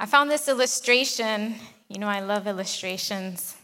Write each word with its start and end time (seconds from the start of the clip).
I 0.00 0.06
found 0.06 0.30
this 0.30 0.48
illustration. 0.48 1.56
You 1.88 1.98
know, 1.98 2.08
I 2.08 2.20
love 2.20 2.46
illustrations. 2.46 3.54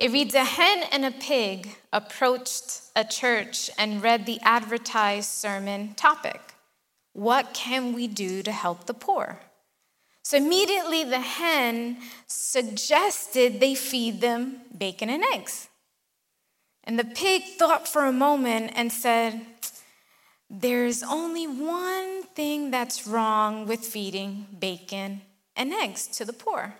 It 0.00 0.10
reads 0.10 0.34
A 0.34 0.42
hen 0.42 0.84
and 0.90 1.04
a 1.04 1.10
pig 1.10 1.76
approached 1.92 2.80
a 2.96 3.04
church 3.04 3.70
and 3.76 4.02
read 4.02 4.24
the 4.24 4.40
advertised 4.40 5.28
sermon 5.28 5.92
topic 5.96 6.40
What 7.12 7.52
can 7.52 7.92
we 7.92 8.06
do 8.06 8.42
to 8.42 8.50
help 8.50 8.86
the 8.86 8.94
poor? 8.94 9.38
So 10.22 10.38
immediately 10.38 11.04
the 11.04 11.20
hen 11.20 11.98
suggested 12.26 13.60
they 13.60 13.74
feed 13.74 14.22
them 14.22 14.62
bacon 14.76 15.10
and 15.10 15.22
eggs. 15.34 15.68
And 16.84 16.98
the 16.98 17.04
pig 17.04 17.42
thought 17.58 17.86
for 17.86 18.06
a 18.06 18.12
moment 18.12 18.72
and 18.74 18.90
said, 18.90 19.44
There's 20.48 21.02
only 21.02 21.46
one 21.46 22.22
thing 22.22 22.70
that's 22.70 23.06
wrong 23.06 23.66
with 23.66 23.80
feeding 23.80 24.46
bacon 24.58 25.22
and 25.56 25.72
eggs 25.72 26.06
to 26.08 26.24
the 26.24 26.32
poor. 26.32 26.74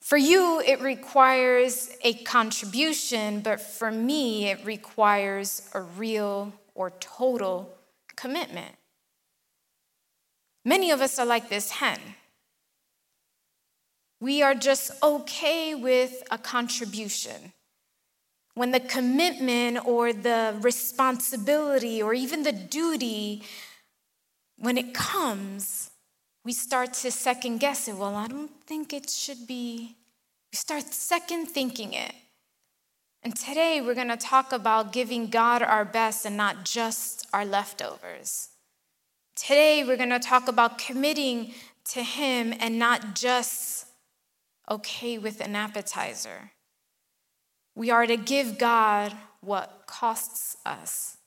For 0.00 0.16
you, 0.16 0.62
it 0.64 0.80
requires 0.80 1.90
a 2.02 2.14
contribution, 2.14 3.40
but 3.40 3.60
for 3.60 3.90
me, 3.90 4.48
it 4.48 4.64
requires 4.64 5.68
a 5.74 5.80
real 5.80 6.52
or 6.76 6.90
total 7.00 7.74
commitment. 8.14 8.76
Many 10.64 10.92
of 10.92 11.00
us 11.00 11.18
are 11.18 11.26
like 11.26 11.48
this 11.48 11.70
hen. 11.70 11.98
We 14.20 14.42
are 14.42 14.54
just 14.54 14.92
okay 15.02 15.74
with 15.74 16.22
a 16.30 16.38
contribution. 16.38 17.52
When 18.56 18.70
the 18.70 18.80
commitment 18.80 19.86
or 19.86 20.14
the 20.14 20.56
responsibility 20.62 22.02
or 22.02 22.14
even 22.14 22.42
the 22.42 22.52
duty, 22.52 23.42
when 24.56 24.78
it 24.78 24.94
comes, 24.94 25.90
we 26.42 26.54
start 26.54 26.94
to 26.94 27.10
second 27.10 27.58
guess 27.58 27.86
it. 27.86 27.96
Well, 27.96 28.16
I 28.16 28.28
don't 28.28 28.50
think 28.66 28.94
it 28.94 29.10
should 29.10 29.46
be. 29.46 29.96
We 30.50 30.56
start 30.56 30.84
second 30.84 31.48
thinking 31.48 31.92
it. 31.92 32.14
And 33.22 33.36
today 33.36 33.82
we're 33.82 33.94
going 33.94 34.08
to 34.08 34.16
talk 34.16 34.54
about 34.54 34.90
giving 34.90 35.26
God 35.26 35.60
our 35.60 35.84
best 35.84 36.24
and 36.24 36.38
not 36.38 36.64
just 36.64 37.26
our 37.34 37.44
leftovers. 37.44 38.48
Today 39.34 39.84
we're 39.84 39.98
going 39.98 40.08
to 40.08 40.18
talk 40.18 40.48
about 40.48 40.78
committing 40.78 41.52
to 41.90 42.02
Him 42.02 42.54
and 42.58 42.78
not 42.78 43.14
just 43.14 43.86
okay 44.70 45.18
with 45.18 45.42
an 45.42 45.54
appetizer. 45.54 46.52
We 47.76 47.90
are 47.90 48.06
to 48.06 48.16
give 48.16 48.58
God 48.58 49.12
what 49.42 49.82
costs 49.86 50.56
us. 50.64 51.18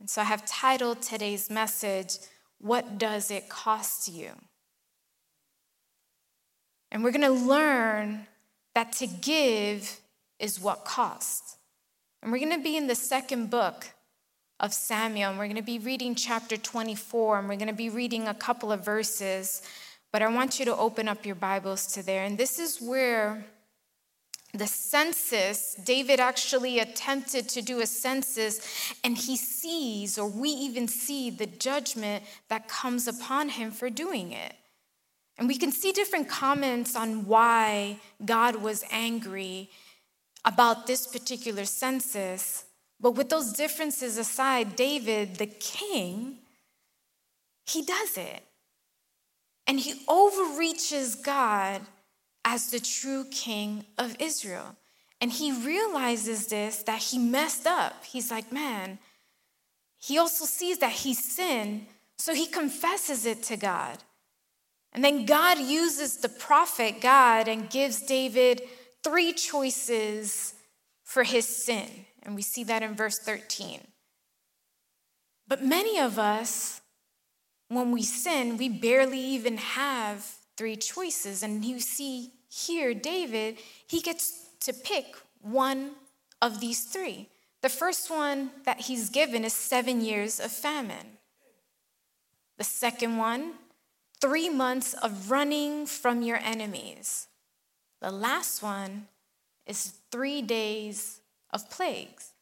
And 0.00 0.08
so 0.08 0.22
I 0.22 0.24
have 0.24 0.46
titled 0.46 1.02
today's 1.02 1.50
message, 1.50 2.16
What 2.58 2.96
Does 2.96 3.30
It 3.30 3.50
Cost 3.50 4.08
You? 4.08 4.30
And 6.90 7.04
we're 7.04 7.12
going 7.12 7.20
to 7.20 7.28
learn 7.28 8.26
that 8.74 8.92
to 8.92 9.06
give 9.06 10.00
is 10.38 10.58
what 10.58 10.86
costs. 10.86 11.58
And 12.22 12.32
we're 12.32 12.38
going 12.38 12.56
to 12.56 12.64
be 12.64 12.78
in 12.78 12.86
the 12.86 12.94
second 12.94 13.50
book 13.50 13.88
of 14.60 14.72
Samuel, 14.72 15.30
and 15.30 15.38
we're 15.38 15.44
going 15.44 15.56
to 15.56 15.62
be 15.62 15.78
reading 15.78 16.14
chapter 16.14 16.56
24, 16.56 17.40
and 17.40 17.48
we're 17.50 17.56
going 17.56 17.68
to 17.68 17.74
be 17.74 17.90
reading 17.90 18.26
a 18.26 18.34
couple 18.34 18.72
of 18.72 18.82
verses. 18.82 19.62
But 20.10 20.22
I 20.22 20.28
want 20.28 20.58
you 20.58 20.64
to 20.64 20.76
open 20.76 21.06
up 21.06 21.26
your 21.26 21.34
Bibles 21.34 21.86
to 21.92 22.02
there. 22.02 22.24
And 22.24 22.38
this 22.38 22.58
is 22.58 22.80
where 22.80 23.44
the 24.54 24.66
census, 24.66 25.74
David 25.74 26.20
actually 26.20 26.78
attempted 26.78 27.48
to 27.50 27.62
do 27.62 27.80
a 27.80 27.86
census, 27.86 28.94
and 29.04 29.16
he 29.16 29.36
sees, 29.36 30.18
or 30.18 30.28
we 30.28 30.48
even 30.48 30.88
see, 30.88 31.30
the 31.30 31.46
judgment 31.46 32.24
that 32.48 32.68
comes 32.68 33.06
upon 33.06 33.50
him 33.50 33.70
for 33.70 33.90
doing 33.90 34.32
it. 34.32 34.54
And 35.36 35.46
we 35.48 35.56
can 35.56 35.70
see 35.70 35.92
different 35.92 36.28
comments 36.28 36.96
on 36.96 37.26
why 37.26 37.98
God 38.24 38.56
was 38.56 38.84
angry 38.90 39.70
about 40.44 40.86
this 40.86 41.06
particular 41.06 41.64
census. 41.64 42.64
But 42.98 43.12
with 43.12 43.28
those 43.28 43.52
differences 43.52 44.18
aside, 44.18 44.74
David, 44.74 45.36
the 45.36 45.46
king, 45.46 46.38
he 47.66 47.82
does 47.82 48.16
it. 48.16 48.42
And 49.66 49.78
he 49.78 50.02
overreaches 50.08 51.14
God 51.14 51.82
as 52.44 52.70
the 52.70 52.80
true 52.80 53.24
king 53.30 53.84
of 53.96 54.16
Israel. 54.18 54.76
And 55.20 55.32
he 55.32 55.52
realizes 55.52 56.46
this 56.46 56.82
that 56.84 57.02
he 57.02 57.18
messed 57.18 57.66
up. 57.66 58.04
He's 58.04 58.30
like, 58.30 58.52
man, 58.52 58.98
he 59.98 60.18
also 60.18 60.44
sees 60.44 60.78
that 60.78 60.92
he 60.92 61.14
sinned, 61.14 61.86
so 62.16 62.34
he 62.34 62.46
confesses 62.46 63.26
it 63.26 63.42
to 63.44 63.56
God. 63.56 63.98
And 64.92 65.04
then 65.04 65.26
Gad 65.26 65.58
uses 65.58 66.18
the 66.18 66.28
prophet 66.28 67.00
God 67.00 67.48
and 67.48 67.68
gives 67.68 68.00
David 68.02 68.62
three 69.04 69.32
choices 69.32 70.54
for 71.04 71.24
his 71.24 71.46
sin. 71.46 71.88
And 72.22 72.34
we 72.34 72.42
see 72.42 72.64
that 72.64 72.82
in 72.82 72.94
verse 72.94 73.18
13. 73.18 73.80
But 75.46 75.64
many 75.64 75.98
of 75.98 76.18
us, 76.18 76.80
when 77.68 77.90
we 77.90 78.02
sin, 78.02 78.56
we 78.56 78.68
barely 78.68 79.20
even 79.20 79.56
have 79.56 80.37
three 80.58 80.76
choices. 80.76 81.42
And 81.42 81.64
you 81.64 81.80
see 81.80 82.32
here, 82.50 82.92
David, 82.92 83.58
he 83.86 84.00
gets 84.00 84.48
to 84.60 84.74
pick 84.74 85.16
one 85.40 85.92
of 86.42 86.60
these 86.60 86.84
three. 86.84 87.28
The 87.62 87.68
first 87.68 88.10
one 88.10 88.50
that 88.64 88.82
he's 88.82 89.08
given 89.08 89.44
is 89.44 89.54
seven 89.54 90.00
years 90.00 90.38
of 90.40 90.52
famine. 90.52 91.18
The 92.58 92.64
second 92.64 93.16
one 93.16 93.54
three 94.20 94.48
months 94.48 94.94
of 94.94 95.30
running 95.30 95.86
from 95.86 96.22
your 96.22 96.38
enemies. 96.38 97.28
The 98.00 98.10
last 98.10 98.62
one 98.62 99.06
is 99.66 99.94
three 100.10 100.42
days 100.42 101.20
of 101.52 101.70
plagues. 101.70 102.32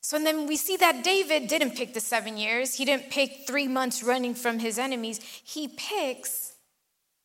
So 0.00 0.16
and 0.16 0.24
then 0.24 0.46
we 0.46 0.56
see 0.56 0.76
that 0.76 1.02
David 1.04 1.48
didn't 1.48 1.76
pick 1.76 1.92
the 1.92 2.00
seven 2.00 2.36
years. 2.36 2.74
He 2.74 2.84
didn't 2.84 3.10
pick 3.10 3.46
three 3.46 3.68
months 3.68 4.02
running 4.02 4.34
from 4.34 4.60
his 4.60 4.78
enemies. 4.78 5.20
He 5.44 5.68
picks 5.68 6.52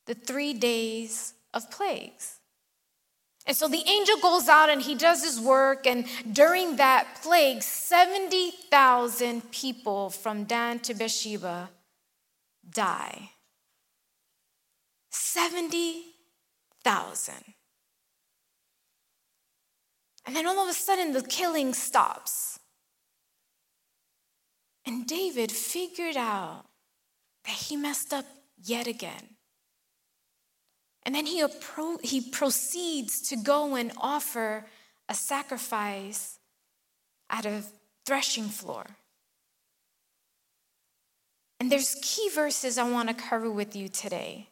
the 0.06 0.14
three 0.14 0.54
days 0.54 1.34
of 1.54 1.72
plagues. 1.72 2.40
And 3.46 3.58
so 3.58 3.68
the 3.68 3.84
angel 3.86 4.18
goes 4.20 4.48
out 4.48 4.70
and 4.70 4.82
he 4.82 4.96
does 4.96 5.22
his 5.24 5.40
work. 5.40 5.86
And 5.86 6.08
during 6.32 6.78
that 6.78 7.20
plague, 7.22 7.62
70,000 7.62 9.52
people 9.52 10.10
from 10.10 10.46
Dan 10.46 10.80
to 10.80 10.94
Beersheba 10.94 11.70
die. 12.70 13.32
70,000. 15.10 17.36
And 20.26 20.34
then 20.36 20.48
all 20.48 20.64
of 20.64 20.70
a 20.70 20.74
sudden, 20.74 21.12
the 21.12 21.22
killing 21.22 21.74
stops. 21.74 22.60
And 24.86 25.06
David 25.06 25.52
figured 25.52 26.16
out 26.16 26.64
that 27.46 27.56
he 27.56 27.76
messed 27.76 28.14
up 28.14 28.26
yet 28.62 28.88
again. 28.88 29.33
And 31.06 31.14
then 31.14 31.26
he, 31.26 31.42
appro- 31.42 32.04
he 32.04 32.22
proceeds 32.22 33.22
to 33.30 33.36
go 33.36 33.76
and 33.76 33.92
offer 33.98 34.66
a 35.10 35.14
sacrifice 35.14 36.40
at 37.30 37.46
a 37.46 37.64
threshing 38.06 38.46
floor. 38.46 38.86
And 41.60 41.72
there's 41.72 41.96
key 42.02 42.30
verses 42.30 42.78
I 42.78 42.90
want 42.90 43.10
to 43.10 43.16
cover 43.16 43.50
with 43.50 43.76
you 43.76 43.88
today. 43.88 44.50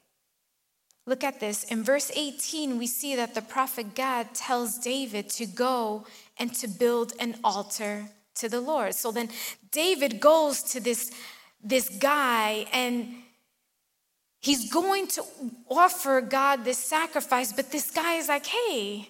Look 1.06 1.23
at 1.23 1.40
this. 1.40 1.63
In 1.66 1.84
verse 1.84 2.11
18, 2.16 2.78
we 2.78 2.88
see 2.88 3.16
that 3.16 3.34
the 3.34 3.41
prophet 3.41 3.95
Gad 3.95 4.34
tells 4.35 4.78
David 4.78 5.29
to 5.31 5.45
go 5.45 6.06
and 6.38 6.53
to 6.56 6.67
build 6.67 7.13
an 7.19 7.35
altar 7.44 8.06
to 8.35 8.47
the 8.47 8.61
Lord. 8.61 8.94
So 8.94 9.11
then 9.11 9.29
David 9.72 10.19
goes 10.19 10.63
to 10.72 10.79
this, 10.79 11.11
this 11.63 11.90
guy 11.90 12.67
and 12.72 13.16
he's 14.41 14.72
going 14.72 15.07
to 15.07 15.24
offer 15.70 16.22
God 16.22 16.66
this 16.66 16.78
sacrifice, 16.78 17.53
but 17.53 17.72
this 17.72 17.91
guy 17.91 18.16
is 18.16 18.28
like, 18.28 18.46
hey, 18.46 19.09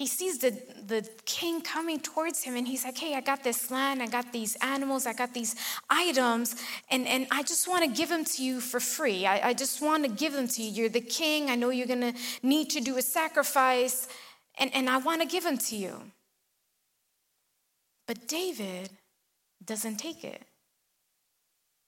he 0.00 0.06
sees 0.06 0.38
the, 0.38 0.50
the 0.86 1.06
king 1.26 1.60
coming 1.60 2.00
towards 2.00 2.42
him 2.42 2.56
and 2.56 2.66
he's 2.66 2.86
like, 2.86 2.96
Hey, 2.96 3.14
I 3.14 3.20
got 3.20 3.44
this 3.44 3.70
land, 3.70 4.02
I 4.02 4.06
got 4.06 4.32
these 4.32 4.56
animals, 4.62 5.04
I 5.04 5.12
got 5.12 5.34
these 5.34 5.54
items, 5.90 6.56
and, 6.90 7.06
and 7.06 7.26
I 7.30 7.42
just 7.42 7.68
want 7.68 7.84
to 7.84 7.90
give 7.90 8.08
them 8.08 8.24
to 8.24 8.42
you 8.42 8.60
for 8.60 8.80
free. 8.80 9.26
I, 9.26 9.50
I 9.50 9.52
just 9.52 9.82
want 9.82 10.04
to 10.04 10.10
give 10.10 10.32
them 10.32 10.48
to 10.48 10.62
you. 10.62 10.70
You're 10.70 10.88
the 10.88 11.02
king. 11.02 11.50
I 11.50 11.54
know 11.54 11.68
you're 11.68 11.86
going 11.86 12.00
to 12.00 12.14
need 12.42 12.70
to 12.70 12.80
do 12.80 12.96
a 12.96 13.02
sacrifice, 13.02 14.08
and, 14.58 14.74
and 14.74 14.88
I 14.88 14.96
want 14.96 15.20
to 15.20 15.28
give 15.28 15.44
them 15.44 15.58
to 15.58 15.76
you. 15.76 16.00
But 18.06 18.26
David 18.26 18.88
doesn't 19.62 19.98
take 19.98 20.24
it. 20.24 20.42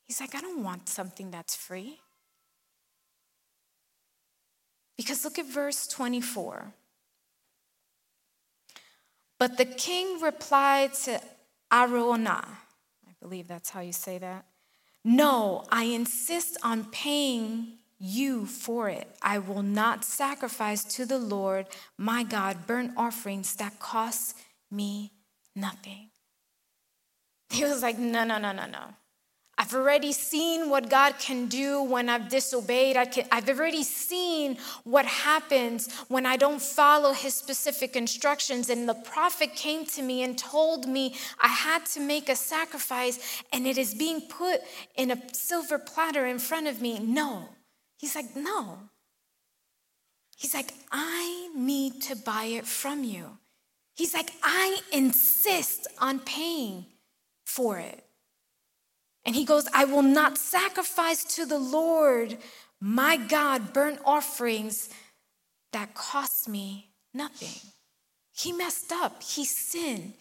He's 0.05 0.21
like, 0.21 0.35
I 0.35 0.43
don't 0.43 0.63
want 0.63 0.87
something 0.87 1.31
that's 1.31 1.57
free. 1.57 2.02
Look 5.25 5.39
at 5.39 5.47
verse 5.47 5.87
24. 5.87 6.73
But 9.39 9.57
the 9.59 9.65
king 9.65 10.21
replied 10.21 10.95
to 11.05 11.21
Araunah, 11.73 12.47
I 12.47 13.13
believe 13.21 13.49
that's 13.49 13.71
how 13.71 13.81
you 13.81 13.93
say 13.93 14.19
that, 14.19 14.45
No, 15.05 15.65
I 15.71 15.85
insist 15.85 16.57
on 16.63 16.85
paying 16.85 17.79
you 17.99 18.47
for 18.47 18.89
it. 18.89 19.09
I 19.21 19.39
will 19.39 19.63
not 19.63 20.05
sacrifice 20.05 20.85
to 20.97 21.07
the 21.07 21.19
Lord 21.19 21.67
my 21.99 22.23
God 22.23 22.67
burnt 22.67 22.93
offerings 22.97 23.57
that 23.57 23.81
cost 23.81 24.37
me 24.71 25.13
nothing. 25.57 26.11
He 27.51 27.65
was 27.65 27.83
like, 27.83 27.99
No, 27.99 28.25
no, 28.25 28.39
no, 28.39 28.53
no, 28.53 28.67
no. 28.67 28.95
I've 29.59 29.75
already 29.75 30.13
seen 30.13 30.71
what 30.71 30.89
God 30.89 31.19
can 31.19 31.47
do 31.47 31.83
when 31.83 32.09
I've 32.09 32.29
disobeyed. 32.29 32.97
I 32.97 33.07
have 33.31 33.49
already 33.49 33.83
seen 33.83 34.57
what 34.85 35.05
happens 35.05 35.93
when 36.09 36.25
I 36.25 36.37
don't 36.37 36.61
follow 36.61 37.13
his 37.13 37.35
specific 37.35 37.95
instructions. 37.95 38.71
And 38.71 38.89
the 38.89 38.95
prophet 38.95 39.55
came 39.55 39.85
to 39.87 40.03
me 40.03 40.23
and 40.23 40.39
told 40.39 40.89
me 40.89 41.15
I 41.39 41.49
had 41.49 41.85
to 41.87 42.01
make 42.01 42.29
a 42.29 42.37
sacrifice, 42.37 43.43
and 43.53 43.67
it 43.67 43.77
is 43.77 43.95
being 43.95 44.23
put 44.23 44.61
in 44.97 45.11
a 45.11 45.35
silver 45.35 45.79
platter 45.79 46.27
in 46.27 46.39
front 46.39 46.67
of 46.67 46.81
me. 46.81 46.99
No. 46.99 47.51
He's 47.99 48.17
like, 48.17 48.35
No. 48.35 48.79
He's 50.43 50.55
like, 50.55 50.75
I 50.91 51.51
need 51.55 52.03
to 52.03 52.17
buy 52.17 52.47
it 52.47 52.67
from 52.67 53.05
you. 53.05 53.39
He's 53.95 54.13
like, 54.13 54.33
I 54.43 54.81
insist 54.93 55.87
on 55.99 56.19
paying 56.19 56.87
for 57.45 57.79
it. 57.79 58.05
And 59.25 59.35
he 59.35 59.45
goes, 59.45 59.69
I 59.73 59.85
will 59.85 60.03
not 60.03 60.39
sacrifice 60.39 61.23
to 61.37 61.47
the 61.47 61.59
Lord 61.59 62.39
my 62.81 63.17
God 63.17 63.73
burnt 63.73 64.01
offerings 64.05 64.89
that 65.73 65.95
cost 65.95 66.49
me 66.49 66.89
nothing. 67.15 67.71
He 68.33 68.53
messed 68.53 68.91
up, 68.91 69.23
he 69.23 69.45
sinned. 69.45 70.15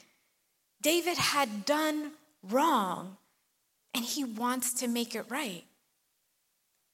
David 0.81 1.17
had 1.17 1.65
done 1.65 2.11
wrong, 2.43 3.17
and 3.95 4.05
he 4.05 4.23
wants 4.23 4.73
to 4.75 4.87
make 4.87 5.15
it 5.15 5.25
right. 5.29 5.63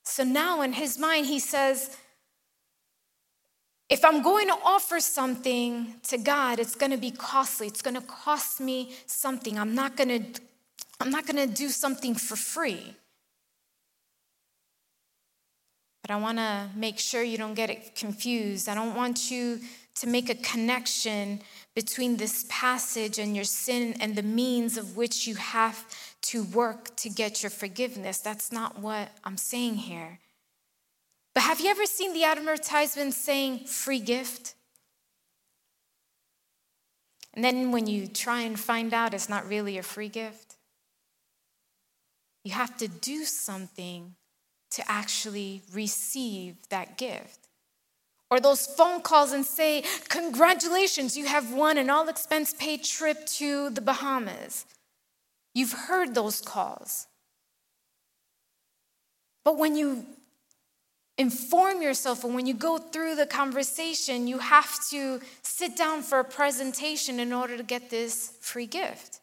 So 0.06 0.24
now 0.24 0.62
in 0.62 0.72
his 0.72 0.98
mind, 0.98 1.26
he 1.26 1.40
says, 1.40 1.98
if 3.90 4.04
I'm 4.06 4.22
going 4.22 4.48
to 4.48 4.58
offer 4.64 5.00
something 5.02 5.96
to 6.08 6.18
God, 6.18 6.60
it's 6.60 6.76
going 6.76 6.92
to 6.92 6.98
be 6.98 7.12
costly. 7.12 7.68
It's 7.68 7.82
going 7.82 7.96
to 7.96 8.02
cost 8.02 8.60
me 8.60 8.94
something. 9.06 9.58
I'm 9.58 9.76
not 9.76 9.96
going 9.98 10.34
to 10.34 10.42
I'm 11.00 11.12
not 11.12 11.28
going 11.28 11.48
to 11.48 11.54
do 11.54 11.70
something 11.70 12.16
for 12.16 12.36
free. 12.36 12.96
But 16.02 16.12
I 16.12 16.16
want 16.18 16.38
to 16.38 16.70
make 16.76 17.00
sure 17.00 17.22
you 17.22 17.38
don't 17.38 17.54
get 17.54 17.70
it 17.70 17.96
confused. 17.96 18.70
I 18.70 18.76
don't 18.76 18.96
want 18.96 19.30
you 19.30 19.60
to 19.96 20.08
make 20.08 20.30
a 20.30 20.36
connection 20.36 21.42
between 21.76 22.18
this 22.18 22.46
passage 22.50 23.20
and 23.20 23.36
your 23.36 23.46
sin 23.46 23.96
and 24.00 24.16
the 24.16 24.24
means 24.24 24.78
of 24.78 24.96
which 24.96 25.28
you 25.28 25.36
have 25.36 25.86
to 26.22 26.44
work 26.44 26.96
to 26.98 27.10
get 27.10 27.44
your 27.44 27.50
forgiveness. 27.50 28.20
That's 28.20 28.52
not 28.52 28.80
what 28.80 29.10
I'm 29.24 29.38
saying 29.38 29.76
here. 29.76 30.20
But 31.34 31.44
have 31.44 31.60
you 31.60 31.70
ever 31.70 31.86
seen 31.86 32.14
the 32.14 32.24
advertisement 32.24 33.14
saying 33.14 33.66
free 33.66 34.00
gift? 34.00 34.56
And 37.34 37.44
then 37.44 37.72
when 37.72 37.86
you 37.86 38.08
try 38.08 38.42
and 38.42 38.60
find 38.60 38.94
out 38.94 39.14
it's 39.14 39.30
not 39.30 39.48
really 39.48 39.78
a 39.78 39.84
free 39.84 40.10
gift? 40.10 40.47
You 42.48 42.54
have 42.54 42.78
to 42.78 42.88
do 42.88 43.26
something 43.26 44.16
to 44.72 44.82
actually 44.90 45.64
receive 45.74 46.56
that 46.70 46.98
gift. 46.98 47.40
Or 48.32 48.40
those 48.40 48.66
phone 48.66 49.02
calls 49.02 49.34
and 49.34 49.46
say, 49.46 49.84
Congratulations, 50.08 51.18
you 51.18 51.26
have 51.26 51.52
won 51.52 51.78
an 51.78 51.90
all 51.90 52.08
expense 52.08 52.54
paid 52.58 52.86
trip 52.86 53.26
to 53.42 53.70
the 53.72 53.82
Bahamas. 53.82 54.66
You've 55.54 55.74
heard 55.74 56.16
those 56.16 56.40
calls. 56.40 57.08
But 59.44 59.58
when 59.58 59.76
you 59.76 60.06
inform 61.18 61.82
yourself 61.82 62.24
and 62.24 62.34
when 62.34 62.46
you 62.46 62.54
go 62.54 62.78
through 62.78 63.16
the 63.16 63.26
conversation, 63.26 64.26
you 64.26 64.38
have 64.38 64.74
to 64.92 65.20
sit 65.42 65.76
down 65.76 66.02
for 66.02 66.20
a 66.20 66.24
presentation 66.24 67.20
in 67.20 67.34
order 67.34 67.58
to 67.58 67.64
get 67.64 67.90
this 67.90 68.38
free 68.40 68.68
gift. 68.68 69.20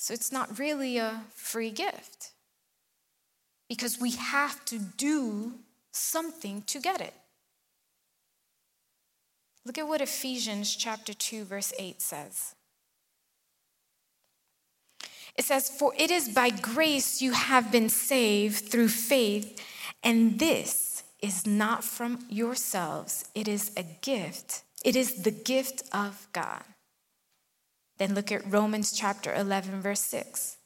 So 0.00 0.14
it's 0.14 0.32
not 0.32 0.58
really 0.58 0.96
a 0.96 1.24
free 1.34 1.70
gift 1.70 2.32
because 3.68 4.00
we 4.00 4.12
have 4.12 4.64
to 4.64 4.78
do 4.78 5.52
something 5.92 6.62
to 6.68 6.80
get 6.80 7.02
it. 7.02 7.12
Look 9.66 9.76
at 9.76 9.86
what 9.86 10.00
Ephesians 10.00 10.74
chapter 10.74 11.12
2 11.12 11.44
verse 11.44 11.74
8 11.78 12.00
says. 12.00 12.54
It 15.36 15.44
says, 15.44 15.68
For 15.68 15.92
it 15.98 16.10
is 16.10 16.30
by 16.30 16.48
grace 16.48 17.20
you 17.20 17.32
have 17.32 17.70
been 17.70 17.90
saved 17.90 18.70
through 18.70 18.88
faith, 18.88 19.62
and 20.02 20.38
this 20.38 21.04
is 21.20 21.46
not 21.46 21.84
from 21.84 22.24
yourselves. 22.30 23.26
It 23.34 23.48
is 23.48 23.70
a 23.76 23.82
gift. 24.00 24.62
It 24.82 24.96
is 24.96 25.24
the 25.24 25.30
gift 25.30 25.82
of 25.92 26.26
God. 26.32 26.64
Then 28.00 28.14
look 28.14 28.32
at 28.32 28.50
Romans 28.50 28.92
chapter 28.92 29.34
11, 29.34 29.82
verse 29.82 30.00
6. 30.00 30.56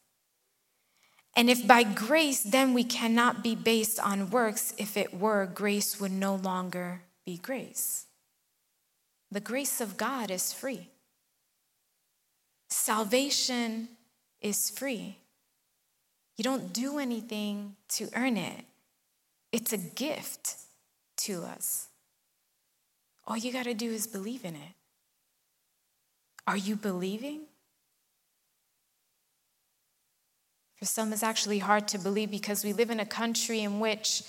And 1.35 1.51
if 1.51 1.67
by 1.67 1.83
grace, 1.83 2.45
then 2.45 2.75
we 2.75 2.85
cannot 2.85 3.43
be 3.43 3.57
based 3.57 3.99
on 3.99 4.31
works. 4.31 4.73
If 4.79 4.97
it 4.97 5.13
were, 5.13 5.45
grace 5.45 6.01
would 6.01 6.13
no 6.13 6.37
longer 6.37 7.03
be 7.27 7.37
grace. 7.37 8.07
The 9.33 9.41
grace 9.41 9.81
of 9.81 9.97
God 9.97 10.31
is 10.31 10.53
free. 10.53 10.91
Salvation 12.71 13.89
is 14.41 14.71
free. 14.71 15.19
You 16.37 16.45
don't 16.45 16.73
do 16.73 17.01
anything 17.01 17.75
to 17.89 18.09
earn 18.15 18.37
it, 18.37 18.65
it's 19.51 19.73
a 19.73 19.79
gift 19.79 20.55
to 21.17 21.43
us. 21.43 21.89
All 23.27 23.37
you 23.37 23.53
got 23.53 23.65
to 23.65 23.75
do 23.75 23.91
is 23.91 24.07
believe 24.07 24.45
in 24.45 24.55
it. 24.55 24.84
Are 26.46 26.56
you 26.56 26.76
believing? 26.76 27.43
For 30.76 30.85
some, 30.85 31.12
it's 31.12 31.23
actually 31.23 31.61
hard 31.61 31.88
to 31.88 31.99
believe 31.99 32.31
because 32.31 32.64
we 32.64 32.73
live 32.73 32.91
in 32.91 33.00
a 33.00 33.06
country 33.06 33.61
in 33.61 33.81
which 33.81 34.23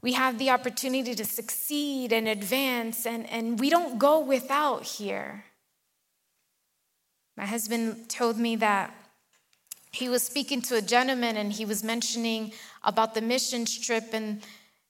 we 0.00 0.14
have 0.14 0.38
the 0.38 0.50
opportunity 0.50 1.14
to 1.14 1.24
succeed 1.24 2.12
and 2.12 2.26
advance, 2.26 3.06
and, 3.06 3.28
and 3.30 3.60
we 3.60 3.70
don't 3.70 3.98
go 3.98 4.20
without 4.20 4.82
here. 4.82 5.44
My 7.36 7.46
husband 7.46 8.08
told 8.08 8.38
me 8.38 8.56
that 8.56 8.94
he 9.92 10.08
was 10.08 10.22
speaking 10.22 10.62
to 10.62 10.76
a 10.76 10.82
gentleman 10.82 11.36
and 11.36 11.52
he 11.52 11.64
was 11.64 11.84
mentioning 11.84 12.52
about 12.82 13.14
the 13.14 13.20
mission 13.20 13.64
trip, 13.64 14.12
and 14.12 14.42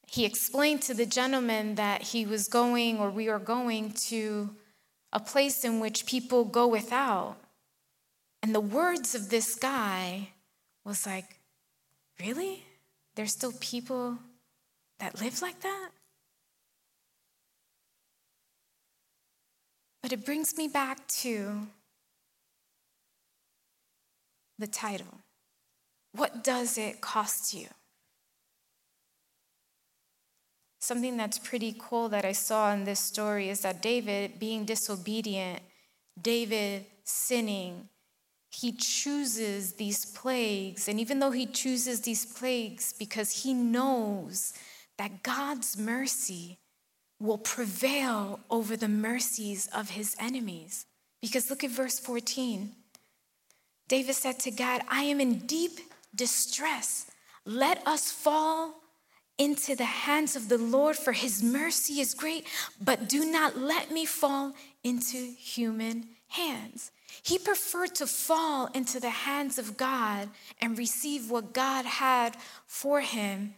he 0.07 0.25
explained 0.25 0.83
to 0.83 0.95
the 0.95 1.07
gentleman 1.07 1.75
that 1.75 2.03
he 2.03 2.25
was 2.25 2.47
going 2.47 2.99
or 2.99 3.11
we 3.11 3.29
are 3.29 3.39
going 3.39 3.93
to 3.93 4.51
a 5.13 5.21
place 5.21 5.65
in 5.65 5.81
which 5.81 6.07
people 6.07 6.45
go 6.45 6.67
without. 6.67 7.37
And 8.43 8.55
the 8.55 8.61
words 8.61 9.15
of 9.15 9.29
this 9.31 9.55
guy 9.55 10.31
was 10.85 11.07
like, 11.07 11.39
Really? 12.21 12.65
There's 13.15 13.33
still 13.33 13.53
people 13.61 14.19
that 14.99 15.21
live 15.21 15.43
like 15.43 15.61
that? 15.61 15.91
But 20.03 20.13
it 20.13 20.25
brings 20.25 20.57
me 20.57 20.69
back 20.69 21.07
to 21.09 21.67
the 24.59 24.67
title. 24.67 25.21
What 26.13 26.45
does 26.45 26.79
it 26.79 27.01
cost 27.01 27.55
you? 27.55 27.69
Something 30.83 31.17
that's 31.17 31.39
pretty 31.39 31.77
cool 31.79 32.09
that 32.09 32.25
I 32.25 32.33
saw 32.33 32.73
in 32.73 32.83
this 32.83 32.99
story 32.99 33.51
is 33.51 33.61
that 33.61 33.81
David, 33.81 34.41
being 34.41 34.65
disobedient, 34.65 35.61
David 36.21 36.87
sinning, 37.05 37.89
he 38.51 38.73
chooses 38.73 39.75
these 39.75 40.05
plagues. 40.05 40.89
And 40.89 40.99
even 40.99 41.21
though 41.21 41.31
he 41.31 41.47
chooses 41.47 42.01
these 42.01 42.27
plagues 42.27 42.93
because 42.99 43.45
he 43.45 43.55
knows 43.55 44.55
that 44.99 45.23
God's 45.23 45.79
mercy 45.79 46.59
will 47.21 47.39
prevail 47.39 48.41
over 48.51 48.77
the 48.77 48.89
mercies 48.89 49.69
of 49.69 49.91
his 49.91 50.17
enemies. 50.19 50.87
Because 51.21 51.49
look 51.49 51.63
at 51.63 51.71
verse 51.71 52.01
14. 52.01 52.73
David 53.87 54.17
said 54.17 54.41
to 54.41 54.51
God, 54.51 54.83
I 54.89 55.05
am 55.05 55.21
in 55.21 55.47
deep 55.47 55.79
distress. 56.13 57.09
Let 57.47 57.87
us 57.87 58.11
fall 58.11 58.82
into 59.39 59.75
the 59.75 59.85
hands 59.85 60.37
of 60.37 60.49
the 60.49 60.59
Lord, 60.59 60.97
for 60.97 61.13
his 61.13 61.43
mercy 61.43 62.01
is 62.01 62.15
great, 62.15 62.47
but 62.81 63.09
do 63.09 63.25
not 63.25 63.57
let 63.57 63.91
me 63.91 64.05
fall 64.05 64.53
into 64.85 65.17
human 65.17 66.09
hands. 66.29 66.91
He 67.23 67.39
preferred 67.39 67.95
to 67.97 68.07
fall 68.07 68.67
into 68.75 69.01
the 69.01 69.11
hands 69.11 69.59
of 69.59 69.77
God 69.77 70.29
and 70.61 70.79
receive 70.79 71.31
what 71.31 71.53
God 71.53 71.85
had 71.85 72.37
for 72.67 73.01
him 73.01 73.55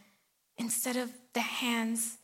instead 0.56 0.96
of 0.96 1.12
the 1.32 1.40
hands 1.40 2.18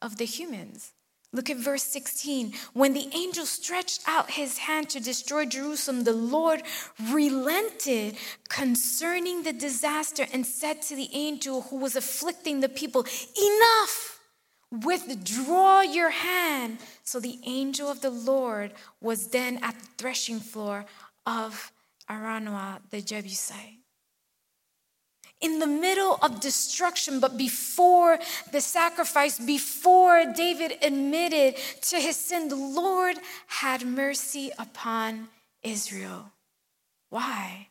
of 0.00 0.16
the 0.16 0.24
humans. 0.24 0.93
Look 1.34 1.50
at 1.50 1.56
verse 1.56 1.82
16. 1.82 2.54
When 2.74 2.92
the 2.92 3.08
angel 3.12 3.44
stretched 3.44 4.02
out 4.06 4.30
his 4.30 4.56
hand 4.58 4.88
to 4.90 5.00
destroy 5.00 5.44
Jerusalem, 5.44 6.04
the 6.04 6.12
Lord 6.12 6.62
relented 7.10 8.16
concerning 8.48 9.42
the 9.42 9.52
disaster 9.52 10.26
and 10.32 10.46
said 10.46 10.80
to 10.82 10.94
the 10.94 11.10
angel 11.12 11.62
who 11.62 11.76
was 11.78 11.96
afflicting 11.96 12.60
the 12.60 12.68
people, 12.68 13.04
Enough! 13.36 14.20
Withdraw 14.70 15.80
your 15.82 16.10
hand. 16.10 16.78
So 17.02 17.18
the 17.18 17.40
angel 17.44 17.90
of 17.90 18.00
the 18.00 18.10
Lord 18.10 18.72
was 19.00 19.28
then 19.28 19.58
at 19.60 19.78
the 19.78 19.86
threshing 19.98 20.38
floor 20.38 20.86
of 21.26 21.72
Araunah 22.08 22.80
the 22.90 23.00
Jebusite 23.00 23.83
in 25.44 25.58
the 25.58 25.66
middle 25.66 26.18
of 26.22 26.40
destruction, 26.40 27.20
but 27.20 27.36
before 27.36 28.18
the 28.50 28.62
sacrifice, 28.62 29.38
before 29.38 30.24
David 30.34 30.78
admitted 30.80 31.56
to 31.82 31.96
his 31.96 32.16
sin, 32.16 32.48
the 32.48 32.56
Lord 32.56 33.16
had 33.46 33.86
mercy 33.86 34.50
upon 34.58 35.28
Israel. 35.62 36.32
Why? 37.10 37.68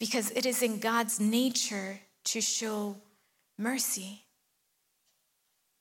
Because 0.00 0.30
it 0.30 0.46
is 0.46 0.62
in 0.62 0.78
God's 0.78 1.20
nature 1.20 2.00
to 2.24 2.40
show 2.40 2.96
mercy. 3.58 4.22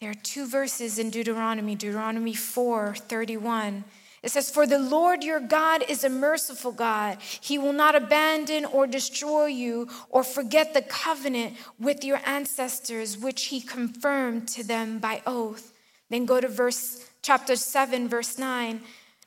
There 0.01 0.09
are 0.09 0.21
two 0.21 0.47
verses 0.47 0.99
in 0.99 1.11
Deuteronomy, 1.11 1.75
Deuteronomy 1.75 2.33
4 2.33 2.95
31 2.95 3.85
it 4.25 4.31
says, 4.31 4.49
For 4.49 4.65
the 4.65 4.79
Lord 4.79 5.23
your 5.23 5.39
God 5.39 5.83
is 5.87 6.03
a 6.03 6.09
merciful 6.09 6.71
God. 6.71 7.19
He 7.21 7.59
will 7.59 7.73
not 7.73 7.95
abandon 7.95 8.65
or 8.65 8.87
destroy 8.87 9.45
you 9.45 9.87
or 10.09 10.23
forget 10.23 10.73
the 10.73 10.81
covenant 10.81 11.53
with 11.79 12.03
your 12.03 12.19
ancestors, 12.25 13.19
which 13.19 13.45
he 13.45 13.61
confirmed 13.61 14.47
to 14.47 14.63
them 14.63 14.97
by 14.97 15.21
oath. 15.27 15.73
Then 16.09 16.25
go 16.25 16.41
to 16.41 16.47
verse 16.47 17.07
chapter 17.21 17.55
7, 17.55 18.09
verse 18.09 18.39
9. 18.39 18.81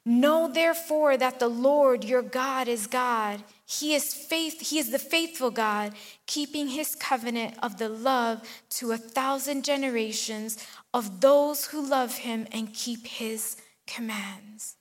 Know 0.05 0.51
therefore 0.51 1.17
that 1.17 1.39
the 1.39 1.49
Lord 1.49 2.03
your 2.03 2.23
God 2.23 2.67
is 2.67 2.89
God. 2.89 3.45
He 3.67 3.95
is 3.95 4.13
faith, 4.15 4.71
he 4.71 4.81
is 4.81 4.91
the 4.91 4.99
faithful 4.99 5.53
God, 5.53 5.93
keeping 6.27 6.69
his 6.69 6.97
covenant 6.97 7.55
of 7.63 7.79
the 7.79 7.89
love 7.89 8.43
to 8.71 8.91
a 8.91 8.99
thousand 8.99 9.65
generations 9.65 10.67
of 10.93 11.21
those 11.21 11.67
who 11.67 11.87
love 11.87 12.17
him 12.17 12.49
and 12.51 12.75
keep 12.75 13.07
his 13.07 13.59
commands. 13.87 14.78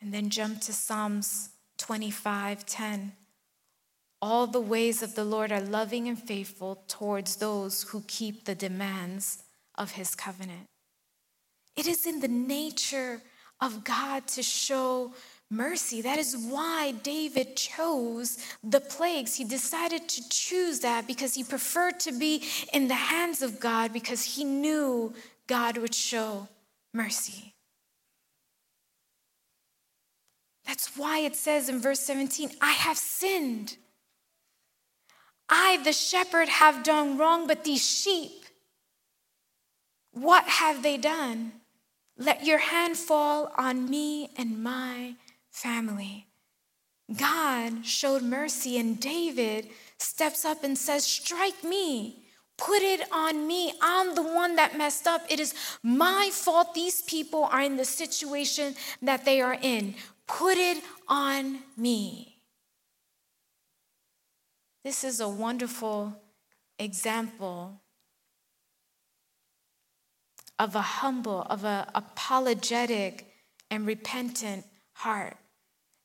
And 0.00 0.12
then 0.12 0.30
jump 0.30 0.60
to 0.62 0.72
Psalms 0.72 1.50
25:10. 1.78 3.12
All 4.22 4.46
the 4.46 4.60
ways 4.60 5.02
of 5.02 5.14
the 5.14 5.24
Lord 5.24 5.52
are 5.52 5.60
loving 5.60 6.08
and 6.08 6.20
faithful 6.20 6.84
towards 6.88 7.36
those 7.36 7.82
who 7.84 8.02
keep 8.06 8.44
the 8.44 8.54
demands 8.54 9.42
of 9.76 9.92
his 9.92 10.14
covenant. 10.14 10.66
It 11.76 11.86
is 11.86 12.06
in 12.06 12.20
the 12.20 12.28
nature 12.28 13.22
of 13.60 13.84
God 13.84 14.26
to 14.28 14.42
show 14.42 15.14
mercy. 15.50 16.02
That 16.02 16.18
is 16.18 16.36
why 16.36 16.92
David 17.02 17.56
chose 17.56 18.38
the 18.62 18.80
plagues. 18.80 19.36
He 19.36 19.44
decided 19.44 20.08
to 20.08 20.28
choose 20.28 20.80
that 20.80 21.06
because 21.06 21.34
he 21.34 21.44
preferred 21.44 22.00
to 22.00 22.12
be 22.12 22.42
in 22.72 22.88
the 22.88 22.94
hands 22.94 23.42
of 23.42 23.60
God 23.60 23.92
because 23.92 24.24
he 24.24 24.44
knew 24.44 25.14
God 25.46 25.78
would 25.78 25.94
show 25.94 26.48
mercy. 26.92 27.55
That's 30.66 30.96
why 30.96 31.20
it 31.20 31.36
says 31.36 31.68
in 31.68 31.80
verse 31.80 32.00
17, 32.00 32.50
I 32.60 32.72
have 32.72 32.98
sinned. 32.98 33.76
I, 35.48 35.78
the 35.84 35.92
shepherd, 35.92 36.48
have 36.48 36.82
done 36.82 37.18
wrong, 37.18 37.46
but 37.46 37.64
these 37.64 37.86
sheep, 37.86 38.44
what 40.10 40.44
have 40.44 40.82
they 40.82 40.96
done? 40.96 41.52
Let 42.18 42.44
your 42.44 42.58
hand 42.58 42.96
fall 42.96 43.52
on 43.56 43.88
me 43.88 44.30
and 44.36 44.62
my 44.62 45.14
family. 45.50 46.26
God 47.14 47.86
showed 47.86 48.22
mercy, 48.22 48.78
and 48.78 48.98
David 48.98 49.68
steps 49.98 50.44
up 50.44 50.64
and 50.64 50.76
says, 50.76 51.04
Strike 51.04 51.62
me. 51.62 52.22
Put 52.58 52.80
it 52.80 53.02
on 53.12 53.46
me. 53.46 53.74
I'm 53.82 54.14
the 54.14 54.22
one 54.22 54.56
that 54.56 54.78
messed 54.78 55.06
up. 55.06 55.22
It 55.28 55.38
is 55.38 55.54
my 55.82 56.30
fault 56.32 56.72
these 56.72 57.02
people 57.02 57.44
are 57.44 57.60
in 57.60 57.76
the 57.76 57.84
situation 57.84 58.74
that 59.02 59.26
they 59.26 59.42
are 59.42 59.58
in. 59.60 59.94
Put 60.26 60.56
it 60.56 60.82
on 61.08 61.60
me. 61.76 62.36
This 64.84 65.04
is 65.04 65.20
a 65.20 65.28
wonderful 65.28 66.14
example 66.78 67.80
of 70.58 70.74
a 70.74 70.80
humble, 70.80 71.42
of 71.50 71.64
an 71.64 71.86
apologetic 71.94 73.26
and 73.70 73.86
repentant 73.86 74.64
heart. 74.94 75.36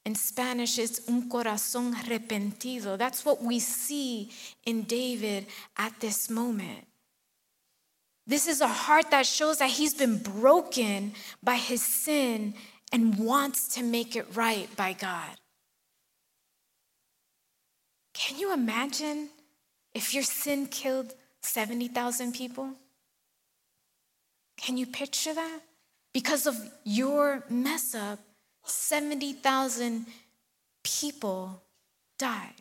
In 0.05 0.15
Spanish, 0.15 0.79
it's 0.79 1.07
un 1.07 1.29
corazón 1.29 1.93
arrepentido. 1.93 2.97
That's 2.97 3.23
what 3.23 3.43
we 3.43 3.59
see 3.59 4.31
in 4.65 4.83
David 4.83 5.45
at 5.77 5.99
this 5.99 6.29
moment. 6.29 6.87
This 8.25 8.47
is 8.47 8.61
a 8.61 8.67
heart 8.67 9.11
that 9.11 9.25
shows 9.25 9.59
that 9.59 9.69
he's 9.69 9.93
been 9.93 10.17
broken 10.17 11.13
by 11.43 11.55
his 11.55 11.83
sin 11.83 12.53
and 12.91 13.17
wants 13.17 13.67
to 13.75 13.83
make 13.83 14.15
it 14.15 14.25
right 14.35 14.73
by 14.75 14.93
God. 14.93 15.39
Can 18.13 18.37
you 18.37 18.53
imagine 18.53 19.29
if 19.93 20.13
your 20.13 20.23
sin 20.23 20.67
killed 20.67 21.13
70,000 21.41 22.33
people? 22.33 22.73
Can 24.57 24.77
you 24.77 24.85
picture 24.85 25.33
that? 25.33 25.59
Because 26.13 26.45
of 26.45 26.55
your 26.83 27.43
mess 27.49 27.95
up, 27.95 28.19
70,000 28.65 30.05
people 30.83 31.61
died. 32.19 32.53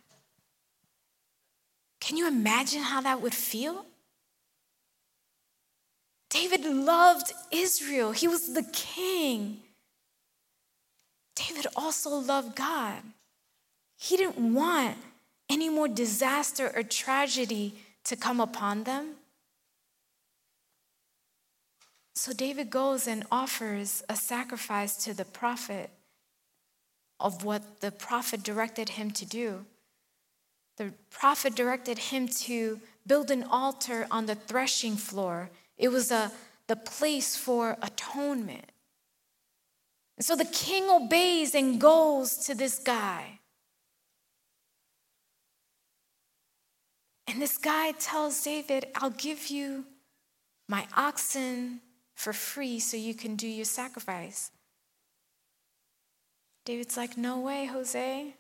Can 2.01 2.17
you 2.17 2.27
imagine 2.27 2.83
how 2.83 3.01
that 3.03 3.21
would 3.21 3.35
feel? 3.35 3.85
David 6.31 6.65
loved 6.65 7.33
Israel, 7.51 8.13
he 8.13 8.29
was 8.29 8.55
the 8.55 8.63
king. 8.73 9.59
David 11.49 11.67
also 11.77 12.11
loved 12.11 12.57
God. 12.57 13.03
He 13.97 14.17
didn't 14.17 14.55
want 14.55 14.97
any 15.49 15.69
more 15.69 15.89
disaster 15.89 16.71
or 16.75 16.83
tragedy 16.83 17.75
to 18.05 18.17
come 18.17 18.41
upon 18.41 18.85
them. 18.85 19.15
So 22.15 22.33
David 22.33 22.71
goes 22.71 23.07
and 23.07 23.25
offers 23.31 24.03
a 24.09 24.17
sacrifice 24.17 24.97
to 25.05 25.15
the 25.15 25.25
prophet 25.25 25.91
of 27.19 27.45
what 27.45 27.81
the 27.81 27.91
prophet 27.91 28.43
directed 28.43 28.91
him 28.91 29.11
to 29.13 29.27
do. 29.27 29.65
The 30.77 30.93
prophet 31.11 31.55
directed 31.55 31.99
him 31.99 32.29
to 32.45 32.81
build 33.07 33.31
an 33.31 33.45
altar 33.45 34.07
on 34.11 34.27
the 34.27 34.35
threshing 34.35 34.97
floor. 34.97 35.51
It 35.79 35.89
was 35.89 36.11
a, 36.11 36.31
the 36.67 36.77
place 36.77 37.37
for 37.37 37.77
atonement. 37.83 38.71
And 40.21 40.25
so 40.27 40.37
the 40.37 40.45
king 40.45 40.91
obeys 40.91 41.55
and 41.55 41.81
goes 41.81 42.37
to 42.45 42.55
this 42.55 42.79
guy. 42.79 43.41
And 47.27 47.41
this 47.41 47.57
guy 47.57 47.93
tells 47.93 48.43
David, 48.43 48.89
I'll 48.97 49.09
give 49.09 49.47
you 49.47 49.87
my 50.69 50.87
oxen 50.95 51.81
for 52.17 52.35
free 52.35 52.81
so 52.81 52.99
you 52.99 53.15
can 53.15 53.35
do 53.35 53.49
your 53.49 53.65
sacrifice. 53.65 54.51
David's 56.67 56.99
like, 56.99 57.17
No 57.17 57.41
way, 57.41 57.65
Jose. 57.65 58.35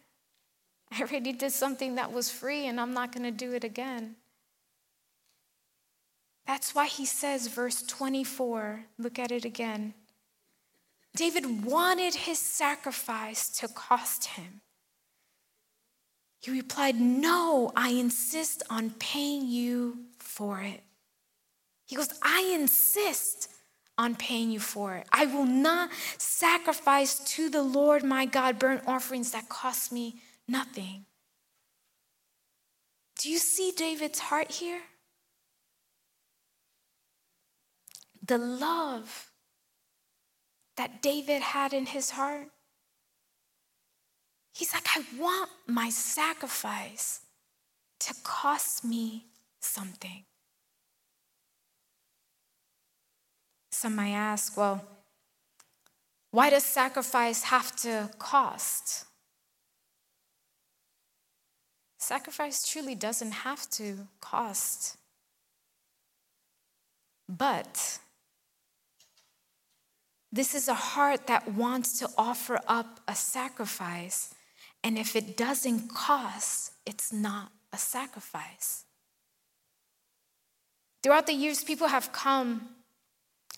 I 0.93 1.01
already 1.01 1.33
did 1.33 1.51
something 1.51 1.95
that 1.95 2.13
was 2.13 2.31
free 2.31 2.67
and 2.67 2.79
I'm 2.79 2.93
not 2.93 3.11
going 3.11 3.25
to 3.25 3.31
do 3.31 3.55
it 3.55 3.65
again. 3.65 4.17
That's 6.47 6.75
why 6.75 6.89
he 6.89 7.07
says, 7.07 7.47
verse 7.47 7.83
24, 7.85 8.85
look 8.99 9.19
at 9.19 9.33
it 9.33 9.47
again. 9.47 9.95
David 11.15 11.65
wanted 11.65 12.15
his 12.15 12.39
sacrifice 12.39 13.49
to 13.59 13.69
cost 13.69 14.25
him. 14.27 14.61
He 16.41 16.51
replied, 16.51 17.01
No, 17.01 17.73
I 17.77 17.91
insist 17.91 18.63
on 18.71 18.91
paying 18.91 19.47
you 19.47 19.99
for 20.19 20.61
it. 20.61 20.83
He 21.85 21.97
goes, 21.97 22.09
I 22.23 22.53
insist 22.55 23.49
on 23.99 24.15
paying 24.15 24.51
you 24.51 24.61
for 24.61 24.95
it. 24.95 25.07
I 25.13 25.27
will 25.27 25.45
not 25.45 25.91
sacrifice 26.17 27.19
to 27.35 27.51
the 27.51 27.63
Lord 27.63 28.03
my 28.03 28.25
God 28.25 28.59
burnt 28.59 28.85
offerings 28.87 29.33
that 29.33 29.49
cost 29.49 29.93
me 29.93 30.23
nothing. 30.49 31.05
Do 33.19 33.29
you 33.29 33.39
see 33.39 33.73
David's 33.77 34.21
heart 34.21 34.51
here? 34.53 34.81
The 38.25 38.39
love 38.39 39.30
that 40.77 41.03
David 41.03 41.43
had 41.43 41.73
in 41.73 41.87
his 41.87 42.11
heart? 42.11 42.49
He's 44.53 44.73
like, 44.73 44.87
I 44.97 45.05
want 45.19 45.51
my 45.67 45.91
sacrifice 45.91 47.21
to 48.01 48.15
cost 48.23 48.85
me 48.85 49.27
something. 49.61 50.25
Some 53.71 53.97
might 53.97 54.11
ask, 54.11 54.57
well, 54.57 54.85
why 56.31 56.51
does 56.51 56.65
sacrifice 56.65 57.45
have 57.45 57.75
to 57.77 58.11
cost? 58.19 59.07
Sacrifice 61.99 62.69
truly 62.69 62.95
doesn't 62.95 63.33
have 63.33 63.69
to 63.71 64.09
cost. 64.21 64.97
But 67.29 67.99
this 70.33 70.55
is 70.55 70.69
a 70.69 70.75
heart 70.75 71.27
that 71.27 71.53
wants 71.53 71.99
to 71.99 72.09
offer 72.17 72.61
up 72.69 73.01
a 73.09 73.15
sacrifice. 73.15 74.33
And 74.85 74.97
if 74.97 75.17
it 75.17 75.37
doesn't 75.37 75.93
cost, 75.93 76.73
it's 76.87 77.13
not 77.13 77.51
a 77.73 77.77
sacrifice. 77.77 78.85
Throughout 81.03 81.27
the 81.27 81.33
years, 81.33 81.65
people 81.65 81.89
have 81.89 82.13
come 82.13 82.69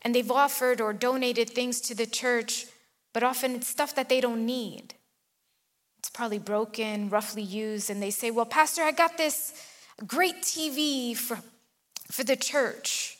and 0.03 0.15
they've 0.15 0.31
offered 0.31 0.81
or 0.81 0.93
donated 0.93 1.51
things 1.51 1.81
to 1.83 1.95
the 1.95 2.07
church, 2.07 2.67
but 3.13 3.23
often 3.23 3.55
it's 3.55 3.69
stuff 3.69 3.95
that 3.95 4.09
they 4.09 4.21
don't 4.21 4.47
need. 4.47 4.95
It's 5.99 6.11
probably 6.11 6.39
broken, 6.39 7.11
roughly 7.11 7.43
used, 7.43 7.91
and 7.91 8.03
they 8.03 8.11
say, 8.11 8.31
Well, 8.31 8.47
Pastor, 8.47 8.83
I 8.83 8.91
got 8.91 9.17
this 9.17 9.53
great 10.07 10.43
TV 10.43 11.17
for, 11.17 11.39
for 12.11 12.25
the 12.25 12.35
church. 12.35 13.19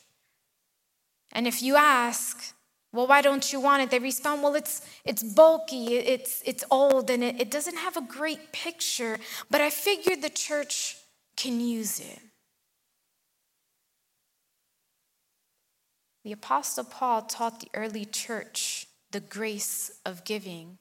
And 1.31 1.47
if 1.47 1.63
you 1.63 1.77
ask, 1.77 2.53
well, 2.93 3.07
why 3.07 3.23
don't 3.23 3.51
you 3.51 3.59
want 3.59 3.81
it? 3.81 3.89
They 3.89 3.97
respond, 3.97 4.43
well, 4.43 4.53
it's, 4.53 4.81
it's 5.03 5.23
bulky, 5.23 5.97
it's, 5.97 6.43
it's 6.45 6.63
old, 6.69 7.09
and 7.09 7.23
it, 7.23 7.41
it 7.41 7.49
doesn't 7.49 7.77
have 7.77 7.97
a 7.97 8.01
great 8.01 8.53
picture, 8.53 9.17
but 9.49 9.61
I 9.61 9.71
figured 9.71 10.21
the 10.21 10.29
church 10.29 10.97
can 11.35 11.59
use 11.59 11.99
it. 11.99 12.19
The 16.23 16.33
Apostle 16.33 16.85
Paul 16.85 17.23
taught 17.23 17.59
the 17.59 17.67
early 17.73 18.05
church 18.05 18.87
the 19.11 19.19
grace 19.19 19.99
of 20.05 20.23
giving 20.23 20.77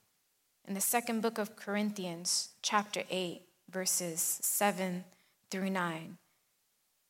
in 0.69 0.75
the 0.75 0.81
second 0.81 1.23
book 1.23 1.39
of 1.39 1.57
Corinthians, 1.57 2.51
chapter 2.63 3.03
8, 3.11 3.43
verses 3.71 4.39
7 4.43 5.05
through 5.51 5.71
9. 5.71 6.19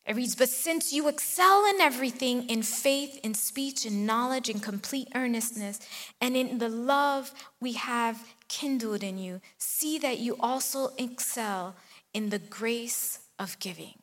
It 0.04 0.16
reads, 0.16 0.34
But 0.34 0.48
since 0.48 0.92
you 0.92 1.08
excel 1.08 1.64
in 1.66 1.80
everything, 1.80 2.48
in 2.48 2.62
faith, 2.62 3.20
in 3.22 3.34
speech, 3.34 3.86
in 3.86 4.04
knowledge, 4.04 4.48
in 4.48 4.58
complete 4.58 5.08
earnestness, 5.14 5.78
and 6.20 6.36
in 6.36 6.58
the 6.58 6.68
love 6.68 7.32
we 7.60 7.74
have 7.74 8.34
kindled 8.48 9.02
in 9.02 9.18
you, 9.18 9.40
see 9.58 9.98
that 9.98 10.18
you 10.18 10.36
also 10.40 10.90
excel 10.98 11.76
in 12.12 12.30
the 12.30 12.40
grace 12.40 13.20
of 13.38 13.58
giving. 13.60 13.94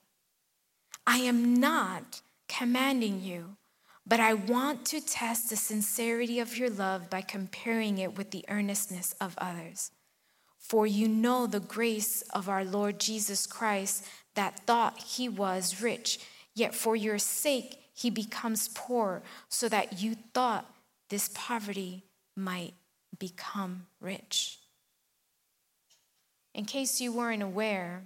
I 1.05 1.17
am 1.17 1.55
not 1.55 2.21
commanding 2.47 3.21
you, 3.21 3.57
but 4.05 4.19
I 4.19 4.33
want 4.33 4.85
to 4.87 5.01
test 5.01 5.49
the 5.49 5.55
sincerity 5.55 6.39
of 6.39 6.57
your 6.57 6.69
love 6.69 7.09
by 7.09 7.21
comparing 7.21 7.97
it 7.97 8.17
with 8.17 8.31
the 8.31 8.45
earnestness 8.47 9.13
of 9.19 9.37
others. 9.37 9.91
For 10.57 10.85
you 10.85 11.07
know 11.07 11.47
the 11.47 11.59
grace 11.59 12.21
of 12.33 12.47
our 12.47 12.63
Lord 12.63 12.99
Jesus 12.99 13.47
Christ 13.47 14.05
that 14.39 14.65
thought 14.65 14.97
he 14.99 15.27
was 15.27 15.81
rich, 15.81 16.17
yet 16.55 16.73
for 16.73 16.95
your 16.95 17.19
sake 17.19 17.77
he 17.93 18.09
becomes 18.09 18.69
poor, 18.73 19.21
so 19.49 19.67
that 19.67 20.01
you 20.01 20.15
thought 20.33 20.65
this 21.09 21.29
poverty 21.33 22.05
might 22.37 22.73
become 23.19 23.85
rich. 23.99 24.59
In 26.55 26.63
case 26.63 27.01
you 27.01 27.11
weren't 27.11 27.43
aware, 27.43 28.03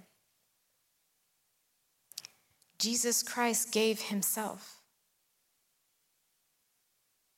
Jesus 2.80 3.22
Christ 3.22 3.70
gave 3.70 4.00
himself. 4.00 4.80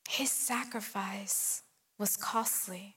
His 0.08 0.30
sacrifice 0.30 1.64
was 1.98 2.16
costly. 2.16 2.96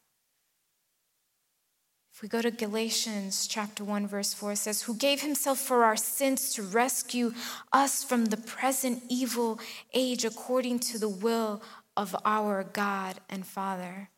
We 2.22 2.28
go 2.28 2.42
to 2.42 2.52
Galatians 2.52 3.48
chapter 3.48 3.86
1 3.86 4.08
verse 4.08 4.34
4 4.34 4.52
it 4.52 4.58
says 4.58 4.82
who 4.82 4.96
gave 4.96 5.22
himself 5.22 5.58
for 5.58 5.86
our 5.86 5.96
sins 5.96 6.54
to 6.56 6.64
rescue 6.64 7.34
us 7.72 8.04
from 8.04 8.26
the 8.26 8.38
present 8.38 9.04
evil 9.08 9.60
age 9.94 10.26
according 10.26 10.80
to 10.80 11.00
the 11.00 11.08
will 11.08 11.62
of 11.96 12.16
our 12.26 12.64
God 12.64 13.22
and 13.30 13.46
Father. 13.48 14.10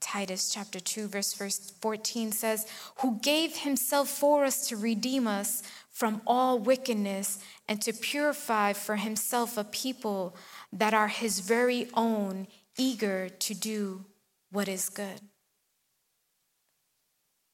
Titus 0.00 0.48
chapter 0.50 0.80
2 0.80 1.08
verse 1.08 1.34
14 1.34 2.32
says 2.32 2.66
who 3.00 3.18
gave 3.20 3.58
himself 3.58 4.08
for 4.08 4.46
us 4.46 4.66
to 4.68 4.76
redeem 4.76 5.26
us 5.26 5.62
from 5.90 6.22
all 6.26 6.58
wickedness 6.58 7.40
and 7.68 7.82
to 7.82 7.92
purify 7.92 8.72
for 8.72 8.96
himself 8.96 9.58
a 9.58 9.64
people 9.64 10.34
that 10.72 10.94
are 10.94 11.08
his 11.08 11.40
very 11.40 11.88
own 11.92 12.46
eager 12.78 13.28
to 13.28 13.52
do 13.52 14.06
what 14.50 14.66
is 14.66 14.88
good. 14.88 15.20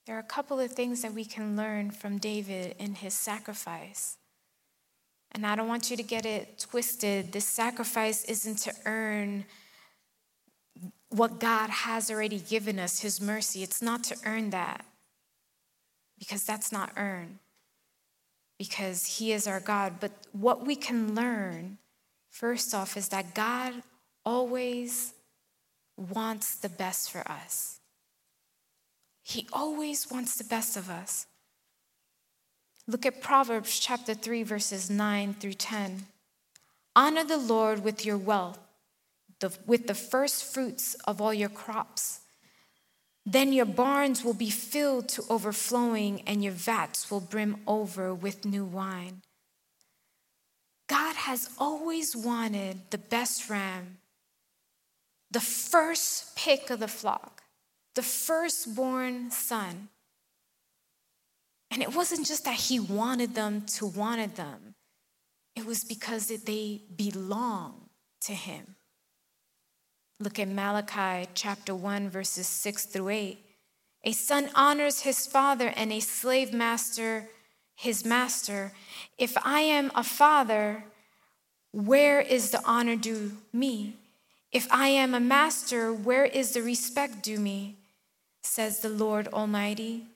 There 0.07 0.16
are 0.16 0.21
a 0.21 0.23
couple 0.23 0.61
of 0.61 0.71
things 0.71 1.03
that 1.03 1.12
we 1.12 1.25
can 1.25 1.57
learn 1.57 1.90
from 1.90 2.19
David 2.19 2.77
in 2.79 2.95
his 2.95 3.12
sacrifice. 3.12 4.16
And 5.33 5.45
I 5.45 5.57
don't 5.57 5.66
want 5.66 5.90
you 5.90 5.97
to 5.97 6.03
get 6.05 6.25
it 6.25 6.61
twisted. 6.61 7.33
This 7.33 7.45
sacrifice 7.45 8.25
isn't 8.25 8.57
to 8.61 8.73
earn 8.87 9.45
what 11.09 11.40
God 11.40 11.71
has 11.71 12.11
already 12.11 12.38
given 12.38 12.79
us, 12.79 13.01
his 13.01 13.21
mercy. 13.21 13.62
It's 13.62 13.83
not 13.83 14.05
to 14.05 14.16
earn 14.25 14.51
that, 14.51 14.85
because 16.19 16.45
that's 16.45 16.71
not 16.71 16.92
earned, 16.97 17.38
because 18.59 19.19
he 19.19 19.33
is 19.33 19.47
our 19.47 19.61
God. 19.61 19.95
But 19.99 20.12
what 20.33 20.64
we 20.64 20.77
can 20.77 21.14
learn, 21.14 21.79
first 22.31 22.75
off, 22.75 22.97
is 22.97 23.09
that 23.09 23.35
God 23.35 23.83
always 24.25 25.14
wants 25.97 26.57
the 26.57 26.69
best 26.69 27.11
for 27.11 27.29
us. 27.31 27.81
He 29.29 29.49
always 29.53 30.09
wants 30.09 30.37
the 30.37 30.45
best 30.45 30.77
of 30.77 30.89
us. 30.89 31.27
Look 32.87 33.05
at 33.05 33.21
Proverbs 33.21 33.81
chapter 33.81 34.15
3, 34.15 34.45
verses 34.45 34.89
9 34.89 35.35
through 35.35 35.55
10. 35.55 36.07
Honor 36.95 37.25
the 37.25 37.37
Lord 37.37 37.83
with 37.83 38.07
your 38.07 38.19
wealth, 38.19 38.61
the, 39.41 39.51
with 39.67 39.89
the 39.89 39.97
first 39.97 40.45
fruits 40.45 40.95
of 41.09 41.21
all 41.21 41.35
your 41.35 41.49
crops. 41.49 42.21
Then 43.25 43.53
your 43.53 43.67
barns 43.67 44.23
will 44.23 44.33
be 44.33 44.49
filled 44.49 45.09
to 45.09 45.25
overflowing, 45.29 46.21
and 46.21 46.45
your 46.45 46.53
vats 46.53 47.11
will 47.11 47.19
brim 47.19 47.57
over 47.67 48.15
with 48.15 48.45
new 48.45 48.65
wine. 48.65 49.23
God 50.87 51.17
has 51.17 51.51
always 51.59 52.15
wanted 52.15 52.79
the 52.91 52.99
best 52.99 53.51
ram, 53.51 53.99
the 55.33 55.41
first 55.41 56.37
pick 56.37 56.71
of 56.71 56.79
the 56.79 56.87
flock 56.87 57.43
the 57.97 58.03
firstborn 58.03 59.33
son. 59.33 59.89
And 61.73 61.83
it 61.83 61.95
wasn't 61.95 62.27
just 62.27 62.45
that 62.45 62.55
he 62.55 62.79
wanted 62.79 63.35
them 63.35 63.63
to 63.77 63.87
wanted 63.87 64.37
them. 64.37 64.75
It 65.57 65.67
was 65.67 65.83
because 65.83 66.29
they 66.29 66.83
belong 66.95 67.89
to 68.23 68.33
him. 68.33 68.77
Look 70.21 70.39
at 70.39 70.49
Malachi 70.49 71.29
chapter 71.35 71.75
1 71.75 72.09
verses 72.09 72.47
6 72.47 72.87
through 72.87 73.09
8. 73.09 73.39
A 74.05 74.13
son 74.13 74.51
honors 74.55 75.01
his 75.01 75.27
father 75.27 75.73
and 75.75 75.93
a 75.93 75.99
slave 75.99 76.53
master 76.53 77.29
his 77.77 78.05
master. 78.05 78.73
If 79.19 79.37
I 79.45 79.61
am 79.61 79.93
a 79.95 80.03
father, 80.03 80.85
where 81.73 82.21
is 82.21 82.51
the 82.51 82.63
honor 82.65 82.97
due 82.97 83.33
me? 83.53 83.97
If 84.51 84.67
I 84.73 84.89
am 84.89 85.15
a 85.15 85.21
master, 85.21 85.93
where 85.93 86.25
is 86.25 86.53
the 86.53 86.63
respect 86.63 87.23
due 87.23 87.39
me? 87.39 87.77
Says 88.47 88.81
the 88.81 88.89
Lord 88.89 89.29
Almighty. 89.29 90.07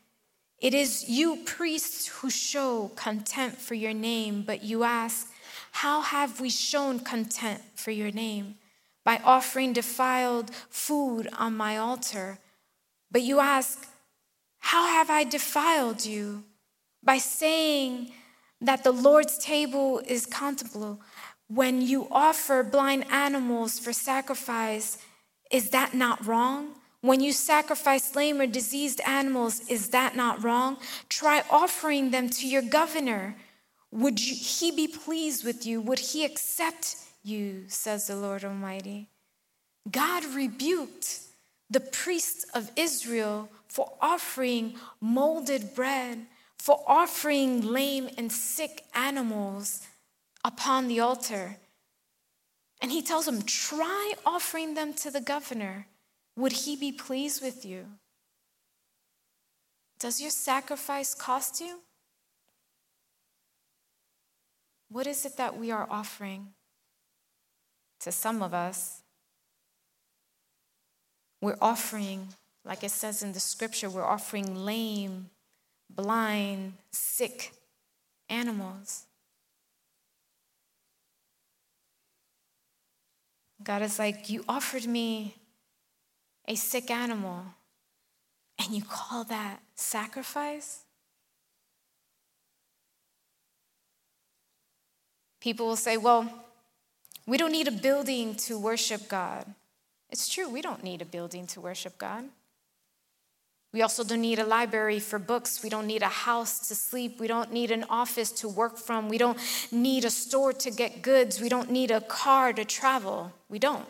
It 0.58 0.74
is 0.74 1.08
you, 1.08 1.36
priests, 1.44 2.06
who 2.06 2.30
show 2.30 2.90
contempt 2.94 3.58
for 3.58 3.74
your 3.74 3.94
name, 3.94 4.42
but 4.42 4.62
you 4.62 4.84
ask, 4.84 5.28
How 5.72 6.02
have 6.02 6.40
we 6.40 6.50
shown 6.50 7.00
contempt 7.00 7.78
for 7.78 7.90
your 7.90 8.10
name? 8.10 8.56
By 9.04 9.20
offering 9.24 9.72
defiled 9.72 10.50
food 10.68 11.28
on 11.38 11.56
my 11.56 11.78
altar. 11.78 12.38
But 13.10 13.22
you 13.22 13.40
ask, 13.40 13.88
How 14.58 14.86
have 14.86 15.10
I 15.10 15.24
defiled 15.24 16.04
you? 16.04 16.44
By 17.02 17.18
saying 17.18 18.12
that 18.60 18.84
the 18.84 18.92
Lord's 18.92 19.38
table 19.38 20.02
is 20.06 20.26
contemptible. 20.26 21.00
When 21.48 21.82
you 21.82 22.06
offer 22.10 22.62
blind 22.62 23.06
animals 23.10 23.78
for 23.78 23.92
sacrifice, 23.92 24.98
is 25.50 25.70
that 25.70 25.94
not 25.94 26.24
wrong? 26.26 26.74
When 27.02 27.20
you 27.20 27.32
sacrifice 27.32 28.14
lame 28.14 28.40
or 28.40 28.46
diseased 28.46 29.00
animals, 29.06 29.60
is 29.68 29.88
that 29.90 30.16
not 30.16 30.44
wrong? 30.44 30.76
Try 31.08 31.42
offering 31.50 32.10
them 32.10 32.28
to 32.30 32.46
your 32.46 32.62
governor. 32.62 33.36
Would 33.90 34.20
you, 34.20 34.34
he 34.36 34.70
be 34.70 34.86
pleased 34.86 35.44
with 35.44 35.64
you? 35.64 35.80
Would 35.80 35.98
he 35.98 36.24
accept 36.24 36.96
you, 37.24 37.64
says 37.68 38.06
the 38.06 38.16
Lord 38.16 38.44
Almighty? 38.44 39.08
God 39.90 40.24
rebuked 40.26 41.20
the 41.70 41.80
priests 41.80 42.44
of 42.54 42.70
Israel 42.76 43.48
for 43.68 43.92
offering 44.00 44.74
molded 45.00 45.74
bread, 45.74 46.26
for 46.58 46.82
offering 46.86 47.62
lame 47.62 48.10
and 48.18 48.30
sick 48.30 48.84
animals 48.94 49.86
upon 50.44 50.88
the 50.88 51.00
altar. 51.00 51.56
And 52.82 52.90
he 52.90 53.02
tells 53.02 53.26
him, 53.26 53.42
Try 53.42 54.14
offering 54.26 54.74
them 54.74 54.92
to 54.94 55.10
the 55.10 55.20
governor. 55.20 55.86
Would 56.40 56.52
he 56.52 56.74
be 56.74 56.90
pleased 56.90 57.42
with 57.42 57.66
you? 57.66 57.84
Does 59.98 60.22
your 60.22 60.30
sacrifice 60.30 61.14
cost 61.14 61.60
you? 61.60 61.80
What 64.88 65.06
is 65.06 65.26
it 65.26 65.36
that 65.36 65.58
we 65.58 65.70
are 65.70 65.86
offering? 65.90 66.54
To 68.00 68.10
some 68.10 68.42
of 68.42 68.54
us, 68.54 69.02
we're 71.42 71.58
offering, 71.60 72.28
like 72.64 72.84
it 72.84 72.90
says 72.90 73.22
in 73.22 73.32
the 73.34 73.40
scripture, 73.40 73.90
we're 73.90 74.02
offering 74.02 74.54
lame, 74.54 75.28
blind, 75.90 76.72
sick 76.90 77.52
animals. 78.30 79.04
God 83.62 83.82
is 83.82 83.98
like, 83.98 84.30
You 84.30 84.42
offered 84.48 84.86
me 84.86 85.34
a 86.50 86.56
sick 86.56 86.90
animal, 86.90 87.44
and 88.58 88.74
you 88.74 88.82
call 88.82 89.22
that 89.22 89.60
sacrifice? 89.76 90.80
People 95.40 95.66
will 95.68 95.76
say, 95.76 95.96
Well, 95.96 96.28
we 97.24 97.38
don't 97.38 97.52
need 97.52 97.68
a 97.68 97.82
building 97.88 98.34
to 98.46 98.58
worship 98.58 99.08
God. 99.08 99.46
It's 100.10 100.28
true, 100.28 100.48
we 100.48 100.60
don't 100.60 100.82
need 100.82 101.00
a 101.00 101.04
building 101.04 101.46
to 101.48 101.60
worship 101.60 101.96
God. 101.98 102.24
We 103.72 103.82
also 103.82 104.02
don't 104.02 104.20
need 104.20 104.40
a 104.40 104.44
library 104.44 104.98
for 104.98 105.20
books. 105.20 105.62
We 105.62 105.70
don't 105.70 105.86
need 105.86 106.02
a 106.02 106.08
house 106.08 106.66
to 106.66 106.74
sleep. 106.74 107.20
We 107.20 107.28
don't 107.28 107.52
need 107.52 107.70
an 107.70 107.84
office 107.88 108.32
to 108.40 108.48
work 108.48 108.76
from. 108.76 109.08
We 109.08 109.16
don't 109.16 109.38
need 109.70 110.04
a 110.04 110.10
store 110.10 110.52
to 110.54 110.72
get 110.72 111.02
goods. 111.02 111.40
We 111.40 111.48
don't 111.48 111.70
need 111.70 111.92
a 111.92 112.00
car 112.00 112.52
to 112.52 112.64
travel. 112.64 113.32
We 113.48 113.60
don't. 113.60 113.86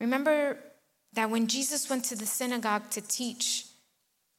Remember 0.00 0.58
that 1.12 1.30
when 1.30 1.46
Jesus 1.46 1.90
went 1.90 2.04
to 2.06 2.16
the 2.16 2.26
synagogue 2.26 2.90
to 2.90 3.00
teach 3.00 3.66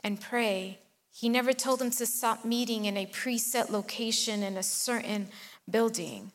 and 0.03 0.21
pray, 0.21 0.79
he 1.11 1.27
never 1.27 1.51
told 1.51 1.79
them 1.79 1.91
to 1.91 2.05
stop 2.05 2.45
meeting 2.45 2.85
in 2.85 2.95
a 2.95 3.05
preset 3.05 3.69
location 3.69 4.41
in 4.43 4.55
a 4.55 4.63
certain 4.63 5.27
building. 5.69 6.31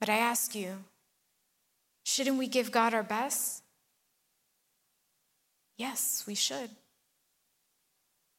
But 0.00 0.08
I 0.08 0.16
ask 0.16 0.54
you, 0.54 0.78
shouldn't 2.04 2.38
we 2.38 2.46
give 2.46 2.72
God 2.72 2.94
our 2.94 3.02
best? 3.02 3.62
Yes, 5.76 6.24
we 6.26 6.34
should. 6.34 6.70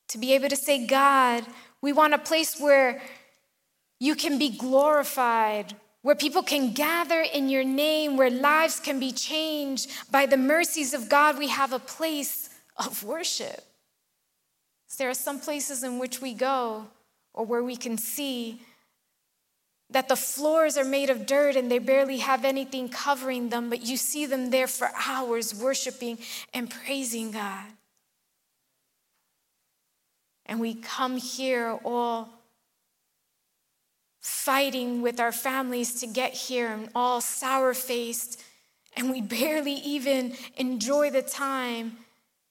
To 0.10 0.17
be 0.17 0.34
able 0.34 0.49
to 0.49 0.56
say, 0.56 0.88
God, 0.88 1.45
we 1.82 1.93
want 1.93 2.13
a 2.13 2.17
place 2.17 2.60
where 2.60 3.02
you 3.99 4.15
can 4.15 4.39
be 4.39 4.49
glorified, 4.49 5.75
where 6.01 6.15
people 6.15 6.43
can 6.43 6.71
gather 6.73 7.21
in 7.21 7.49
your 7.49 7.63
name, 7.63 8.15
where 8.15 8.29
lives 8.29 8.79
can 8.79 8.99
be 8.99 9.12
changed 9.12 9.89
by 10.12 10.25
the 10.25 10.38
mercies 10.38 10.93
of 10.93 11.09
God. 11.09 11.38
We 11.38 11.49
have 11.49 11.73
a 11.73 11.79
place 11.79 12.49
of 12.77 13.03
worship. 13.03 13.63
There 14.97 15.09
are 15.09 15.13
some 15.13 15.39
places 15.39 15.83
in 15.83 15.99
which 15.99 16.21
we 16.21 16.33
go 16.33 16.88
or 17.33 17.45
where 17.45 17.63
we 17.63 17.77
can 17.77 17.97
see 17.97 18.62
that 19.89 20.09
the 20.09 20.15
floors 20.15 20.77
are 20.77 20.85
made 20.85 21.09
of 21.09 21.25
dirt 21.25 21.55
and 21.55 21.71
they 21.71 21.79
barely 21.79 22.17
have 22.17 22.45
anything 22.45 22.89
covering 22.89 23.49
them, 23.49 23.69
but 23.69 23.81
you 23.81 23.97
see 23.97 24.25
them 24.25 24.51
there 24.51 24.67
for 24.67 24.89
hours 25.07 25.55
worshiping 25.55 26.17
and 26.53 26.69
praising 26.69 27.31
God. 27.31 27.65
And 30.45 30.59
we 30.59 30.75
come 30.75 31.17
here 31.17 31.79
all 31.83 32.29
fighting 34.19 35.01
with 35.01 35.19
our 35.19 35.32
families 35.32 35.99
to 36.01 36.08
get 36.08 36.34
here 36.34 36.69
and 36.69 36.89
all 36.93 37.21
sour 37.21 37.73
faced, 37.73 38.41
and 38.95 39.12
we 39.12 39.21
barely 39.39 39.73
even 39.73 40.34
enjoy 40.58 41.10
the 41.10 41.21
time 41.21 41.97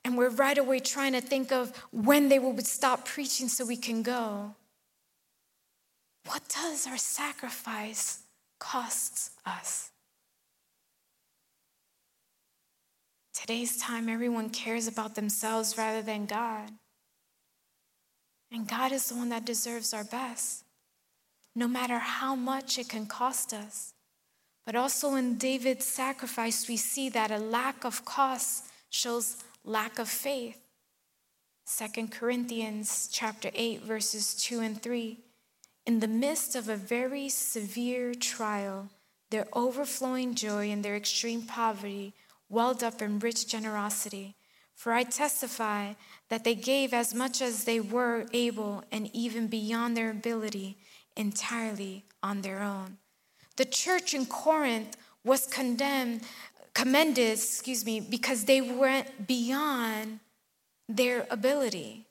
and 0.04 0.16
we're 0.16 0.30
right 0.30 0.56
away 0.56 0.80
trying 0.80 1.12
to 1.12 1.20
think 1.20 1.52
of 1.52 1.76
when 1.90 2.30
they 2.30 2.38
would 2.38 2.66
stop 2.66 3.04
preaching 3.04 3.46
so 3.46 3.66
we 3.66 3.76
can 3.76 4.02
go. 4.02 4.54
What 6.26 6.42
does 6.48 6.86
our 6.86 6.96
sacrifice 6.96 8.20
cost 8.58 9.32
us? 9.44 9.90
Today's 13.34 13.76
time, 13.76 14.08
everyone 14.08 14.50
cares 14.50 14.88
about 14.88 15.14
themselves 15.14 15.76
rather 15.78 16.02
than 16.02 16.26
God. 16.26 16.70
And 18.50 18.66
God 18.66 18.92
is 18.92 19.08
the 19.08 19.14
one 19.14 19.28
that 19.28 19.44
deserves 19.44 19.92
our 19.92 20.04
best, 20.04 20.64
no 21.58 21.66
matter 21.66 21.98
how 21.98 22.36
much 22.36 22.78
it 22.78 22.88
can 22.88 23.04
cost 23.04 23.52
us. 23.52 23.92
But 24.64 24.76
also 24.76 25.16
in 25.16 25.38
David's 25.38 25.84
sacrifice, 25.84 26.68
we 26.68 26.76
see 26.76 27.08
that 27.08 27.32
a 27.32 27.38
lack 27.38 27.84
of 27.84 28.04
cost 28.04 28.66
shows 28.90 29.38
lack 29.64 29.98
of 29.98 30.08
faith. 30.08 30.60
2 31.76 32.06
Corinthians 32.06 33.08
chapter 33.12 33.50
8 33.54 33.82
verses 33.82 34.34
2 34.36 34.60
and 34.60 34.80
3. 34.80 35.18
In 35.84 35.98
the 35.98 36.06
midst 36.06 36.54
of 36.54 36.68
a 36.68 36.76
very 36.76 37.28
severe 37.28 38.14
trial, 38.14 38.88
their 39.30 39.48
overflowing 39.52 40.34
joy 40.36 40.70
and 40.70 40.84
their 40.84 40.96
extreme 40.96 41.42
poverty 41.42 42.14
welled 42.48 42.84
up 42.84 43.02
in 43.02 43.18
rich 43.18 43.48
generosity. 43.48 44.36
For 44.76 44.92
I 44.92 45.02
testify 45.02 45.94
that 46.28 46.44
they 46.44 46.54
gave 46.54 46.94
as 46.94 47.12
much 47.12 47.42
as 47.42 47.64
they 47.64 47.80
were 47.80 48.26
able 48.32 48.84
and 48.92 49.10
even 49.12 49.48
beyond 49.48 49.96
their 49.96 50.10
ability 50.10 50.78
entirely 51.18 52.04
on 52.22 52.40
their 52.40 52.60
own. 52.62 52.96
The 53.56 53.66
church 53.66 54.14
in 54.14 54.24
Corinth 54.24 54.96
was 55.24 55.46
condemned 55.46 56.22
commended, 56.78 57.32
excuse 57.32 57.84
me, 57.84 57.98
because 57.98 58.44
they 58.44 58.60
went 58.60 59.26
beyond 59.26 60.20
their 60.88 61.26
ability. 61.28 62.06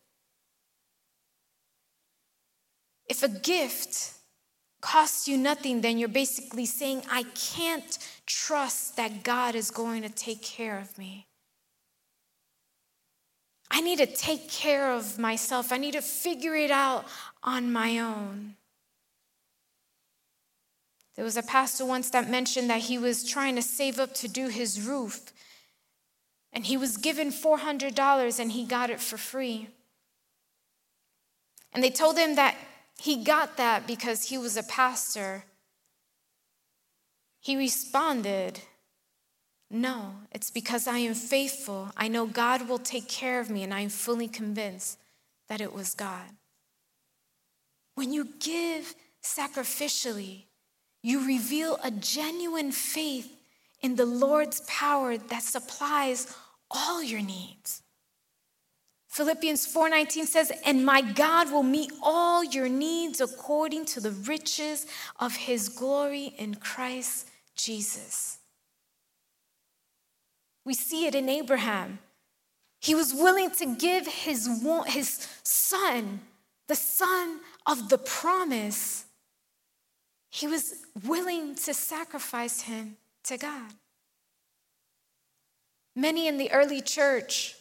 If 3.08 3.24
a 3.24 3.30
gift 3.30 4.12
costs 4.82 5.26
you 5.26 5.38
nothing, 5.38 5.80
then 5.80 5.98
you're 5.98 6.10
basically 6.10 6.66
saying, 6.66 7.04
I 7.10 7.24
can't 7.34 7.98
trust 8.26 8.98
that 8.98 9.24
God 9.24 9.56
is 9.56 9.72
going 9.72 10.02
to 10.04 10.10
take 10.10 10.42
care 10.42 10.78
of 10.78 10.98
me. 10.98 11.28
I 13.72 13.80
need 13.80 14.00
to 14.00 14.06
take 14.06 14.50
care 14.50 14.92
of 14.92 15.18
myself. 15.18 15.72
I 15.72 15.78
need 15.78 15.94
to 15.94 16.02
figure 16.02 16.56
it 16.56 16.72
out 16.72 17.06
on 17.42 17.72
my 17.72 18.00
own. 18.00 18.57
There 21.18 21.26
was 21.26 21.36
a 21.36 21.44
pastor 21.44 21.84
once 21.84 22.12
that 22.12 22.30
mentioned 22.30 22.70
that 22.70 22.82
he 22.82 23.00
was 23.00 23.28
trying 23.28 23.56
to 23.56 23.62
save 23.64 24.00
up 24.00 24.14
to 24.16 24.28
do 24.28 24.48
his 24.48 24.80
roof. 24.80 25.34
And 26.54 26.66
he 26.66 26.78
was 26.78 26.96
given 26.96 27.32
$400 27.32 28.40
and 28.40 28.52
he 28.52 28.66
got 28.66 28.92
it 28.92 29.02
for 29.02 29.18
free. 29.18 29.68
And 31.74 31.84
they 31.84 31.90
told 31.90 32.18
him 32.18 32.36
that 32.36 32.56
he 33.00 33.24
got 33.24 33.58
that 33.58 33.88
because 33.88 34.30
he 34.30 34.38
was 34.38 34.58
a 34.58 34.64
pastor. 34.64 35.44
He 37.40 37.58
responded, 37.58 38.62
No, 39.72 40.14
it's 40.32 40.52
because 40.52 40.88
I 40.88 41.00
am 41.00 41.14
faithful. 41.14 41.92
I 41.98 42.08
know 42.08 42.26
God 42.26 42.70
will 42.70 42.80
take 42.80 43.08
care 43.08 43.40
of 43.40 43.50
me, 43.50 43.64
and 43.64 43.74
I 43.74 43.82
am 43.82 43.90
fully 43.90 44.28
convinced 44.28 45.00
that 45.48 45.62
it 45.62 45.74
was 45.74 45.94
God. 45.94 46.30
When 47.96 48.12
you 48.12 48.30
give 48.40 48.96
sacrificially, 49.24 50.47
you 51.08 51.26
reveal 51.26 51.80
a 51.86 51.90
genuine 51.90 52.70
faith 52.70 53.32
in 53.82 53.96
the 53.96 54.06
Lord's 54.06 54.60
power 54.68 55.18
that 55.18 55.42
supplies 55.42 56.36
all 56.70 57.02
your 57.02 57.22
needs. 57.22 57.82
Philippians 59.08 59.66
4:19 59.66 60.28
says, 60.28 60.52
"And 60.66 60.86
my 60.86 61.00
God 61.02 61.50
will 61.50 61.64
meet 61.64 61.94
all 62.02 62.44
your 62.44 62.68
needs 62.68 63.22
according 63.22 63.86
to 63.86 64.02
the 64.02 64.12
riches 64.12 64.86
of 65.16 65.34
his 65.48 65.70
glory 65.70 66.36
in 66.38 66.56
Christ 66.56 67.28
Jesus." 67.56 68.40
We 70.66 70.74
see 70.74 71.06
it 71.06 71.16
in 71.16 71.30
Abraham. 71.30 72.00
He 72.82 72.94
was 72.94 73.14
willing 73.14 73.52
to 73.52 73.66
give 73.76 74.06
his, 74.08 74.50
his 74.88 75.28
son, 75.44 76.28
the 76.68 76.76
son 76.76 77.40
of 77.66 77.88
the 77.88 77.98
promise, 77.98 79.07
he 80.30 80.48
was 80.48 80.76
willing 81.06 81.56
to 81.56 81.74
sacrifice 81.74 82.62
him 82.62 82.98
to 83.24 83.38
God. 83.38 83.74
Many 85.96 86.28
in 86.28 86.38
the 86.38 86.52
early 86.52 86.82
church 86.82 87.56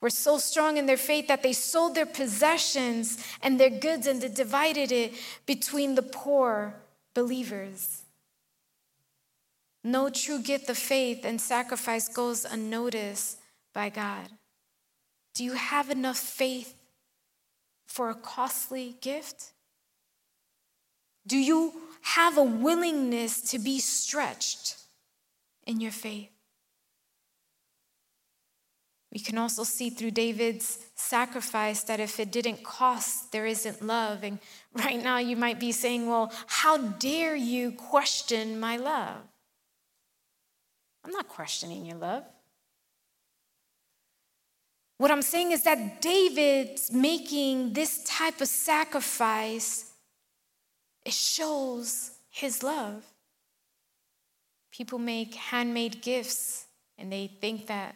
were 0.00 0.10
so 0.10 0.38
strong 0.38 0.76
in 0.76 0.86
their 0.86 0.96
faith 0.96 1.28
that 1.28 1.42
they 1.42 1.52
sold 1.52 1.94
their 1.94 2.06
possessions 2.06 3.22
and 3.42 3.58
their 3.58 3.70
goods 3.70 4.06
and 4.06 4.20
they 4.20 4.28
divided 4.28 4.92
it 4.92 5.12
between 5.46 5.94
the 5.94 6.02
poor 6.02 6.74
believers. 7.14 8.02
No 9.82 10.08
true 10.10 10.42
gift 10.42 10.68
of 10.68 10.78
faith 10.78 11.24
and 11.24 11.40
sacrifice 11.40 12.08
goes 12.08 12.44
unnoticed 12.44 13.38
by 13.72 13.88
God. 13.88 14.28
Do 15.34 15.44
you 15.44 15.52
have 15.52 15.90
enough 15.90 16.18
faith 16.18 16.74
for 17.86 18.10
a 18.10 18.14
costly 18.14 18.96
gift? 19.00 19.52
Do 21.26 21.36
you 21.36 21.72
have 22.06 22.38
a 22.38 22.42
willingness 22.42 23.40
to 23.50 23.58
be 23.58 23.80
stretched 23.80 24.76
in 25.66 25.80
your 25.80 25.90
faith? 25.90 26.30
We 29.12 29.18
can 29.18 29.38
also 29.38 29.64
see 29.64 29.90
through 29.90 30.12
David's 30.12 30.78
sacrifice 30.94 31.82
that 31.84 31.98
if 32.00 32.20
it 32.20 32.30
didn't 32.30 32.62
cost, 32.62 33.32
there 33.32 33.46
isn't 33.46 33.82
love. 33.82 34.22
And 34.22 34.38
right 34.72 35.02
now 35.02 35.18
you 35.18 35.36
might 35.36 35.58
be 35.58 35.72
saying, 35.72 36.06
well, 36.06 36.32
how 36.46 36.76
dare 36.76 37.34
you 37.34 37.72
question 37.72 38.60
my 38.60 38.76
love? 38.76 39.16
I'm 41.04 41.12
not 41.12 41.28
questioning 41.28 41.86
your 41.86 41.96
love. 41.96 42.24
What 44.98 45.10
I'm 45.10 45.22
saying 45.22 45.52
is 45.52 45.64
that 45.64 46.00
David's 46.00 46.92
making 46.92 47.72
this 47.72 48.04
type 48.04 48.40
of 48.40 48.48
sacrifice, 48.48 49.92
it 51.06 51.12
shows 51.12 52.10
his 52.30 52.64
love. 52.64 53.04
People 54.72 54.98
make 54.98 55.36
handmade 55.36 56.02
gifts 56.02 56.66
and 56.98 57.12
they 57.12 57.28
think 57.40 57.68
that 57.68 57.94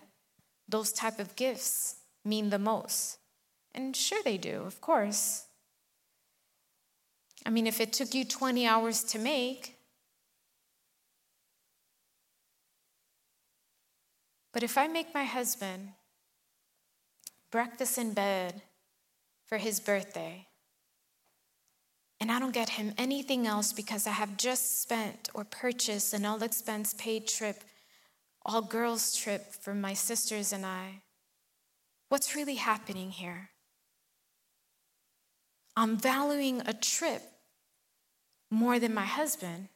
those 0.68 0.92
type 0.92 1.18
of 1.18 1.34
gifts 1.34 1.96
mean 2.24 2.50
the 2.50 2.58
most. 2.58 3.18
And 3.74 3.96
sure 3.96 4.22
they 4.22 4.38
do, 4.38 4.62
of 4.64 4.80
course. 4.80 5.46
I 7.44 7.50
mean, 7.50 7.66
if 7.66 7.80
it 7.80 7.92
took 7.92 8.14
you 8.14 8.24
20 8.24 8.64
hours 8.64 9.02
to 9.04 9.18
make, 9.18 9.76
but 14.52 14.62
if 14.62 14.78
I 14.78 14.86
make 14.86 15.12
my 15.12 15.24
husband 15.24 15.94
breakfast 17.50 17.98
in 17.98 18.12
bed 18.12 18.62
for 19.46 19.58
his 19.58 19.80
birthday, 19.80 20.46
and 22.20 22.30
I 22.30 22.38
don't 22.38 22.52
get 22.52 22.70
him 22.70 22.92
anything 22.98 23.46
else 23.46 23.72
because 23.72 24.06
I 24.06 24.10
have 24.10 24.36
just 24.36 24.82
spent 24.82 25.30
or 25.34 25.44
purchased 25.44 26.12
an 26.12 26.24
all 26.24 26.42
expense 26.42 26.94
paid 26.94 27.26
trip 27.26 27.64
all 28.44 28.62
girls 28.62 29.14
trip 29.14 29.52
for 29.52 29.74
my 29.74 29.94
sisters 29.94 30.52
and 30.52 30.64
I. 30.64 31.02
What's 32.08 32.34
really 32.34 32.56
happening 32.56 33.10
here? 33.10 33.50
I'm 35.76 35.96
valuing 35.96 36.62
a 36.66 36.72
trip 36.72 37.22
more 38.50 38.78
than 38.78 38.94
my 38.94 39.04
husband. 39.04 39.68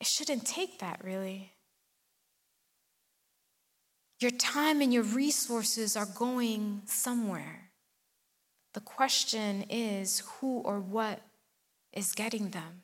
It 0.00 0.06
shouldn't 0.06 0.46
take 0.46 0.78
that, 0.78 1.02
really. 1.02 1.52
Your 4.20 4.30
time 4.30 4.80
and 4.80 4.92
your 4.92 5.02
resources 5.02 5.96
are 5.96 6.06
going 6.06 6.82
somewhere. 6.84 7.67
The 8.74 8.80
question 8.80 9.64
is 9.70 10.22
who 10.26 10.58
or 10.58 10.80
what 10.80 11.20
is 11.92 12.12
getting 12.12 12.50
them? 12.50 12.82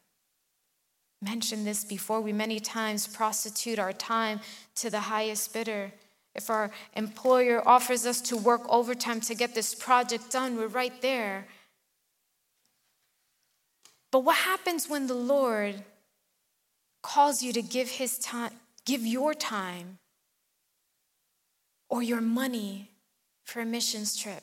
mentioned 1.24 1.66
this 1.66 1.84
before. 1.84 2.20
We 2.20 2.32
many 2.32 2.60
times 2.60 3.06
prostitute 3.06 3.78
our 3.78 3.92
time 3.92 4.40
to 4.76 4.90
the 4.90 5.00
highest 5.00 5.52
bidder. 5.52 5.92
If 6.34 6.50
our 6.50 6.70
employer 6.94 7.66
offers 7.66 8.06
us 8.06 8.20
to 8.22 8.36
work 8.36 8.62
overtime 8.68 9.20
to 9.22 9.34
get 9.34 9.54
this 9.54 9.74
project 9.74 10.30
done, 10.30 10.56
we're 10.56 10.66
right 10.66 11.00
there. 11.00 11.46
But 14.10 14.20
what 14.20 14.36
happens 14.36 14.88
when 14.88 15.06
the 15.06 15.14
Lord 15.14 15.82
calls 17.02 17.42
you 17.42 17.52
to 17.52 17.62
give 17.62 17.88
his 17.88 18.18
time, 18.18 18.52
give 18.84 19.04
your 19.04 19.34
time 19.34 19.98
or 21.88 22.02
your 22.02 22.20
money 22.20 22.90
for 23.44 23.60
a 23.60 23.64
missions 23.64 24.16
trip? 24.16 24.42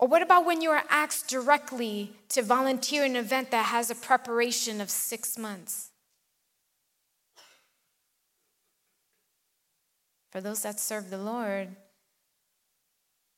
Or 0.00 0.08
what 0.08 0.22
about 0.22 0.46
when 0.46 0.62
you 0.62 0.70
are 0.70 0.82
asked 0.88 1.28
directly 1.28 2.14
to 2.30 2.42
volunteer 2.42 3.04
an 3.04 3.16
event 3.16 3.50
that 3.50 3.66
has 3.66 3.90
a 3.90 3.94
preparation 3.94 4.80
of 4.80 4.88
six 4.88 5.36
months? 5.36 5.90
For 10.32 10.40
those 10.40 10.62
that 10.62 10.80
serve 10.80 11.10
the 11.10 11.18
Lord, 11.18 11.76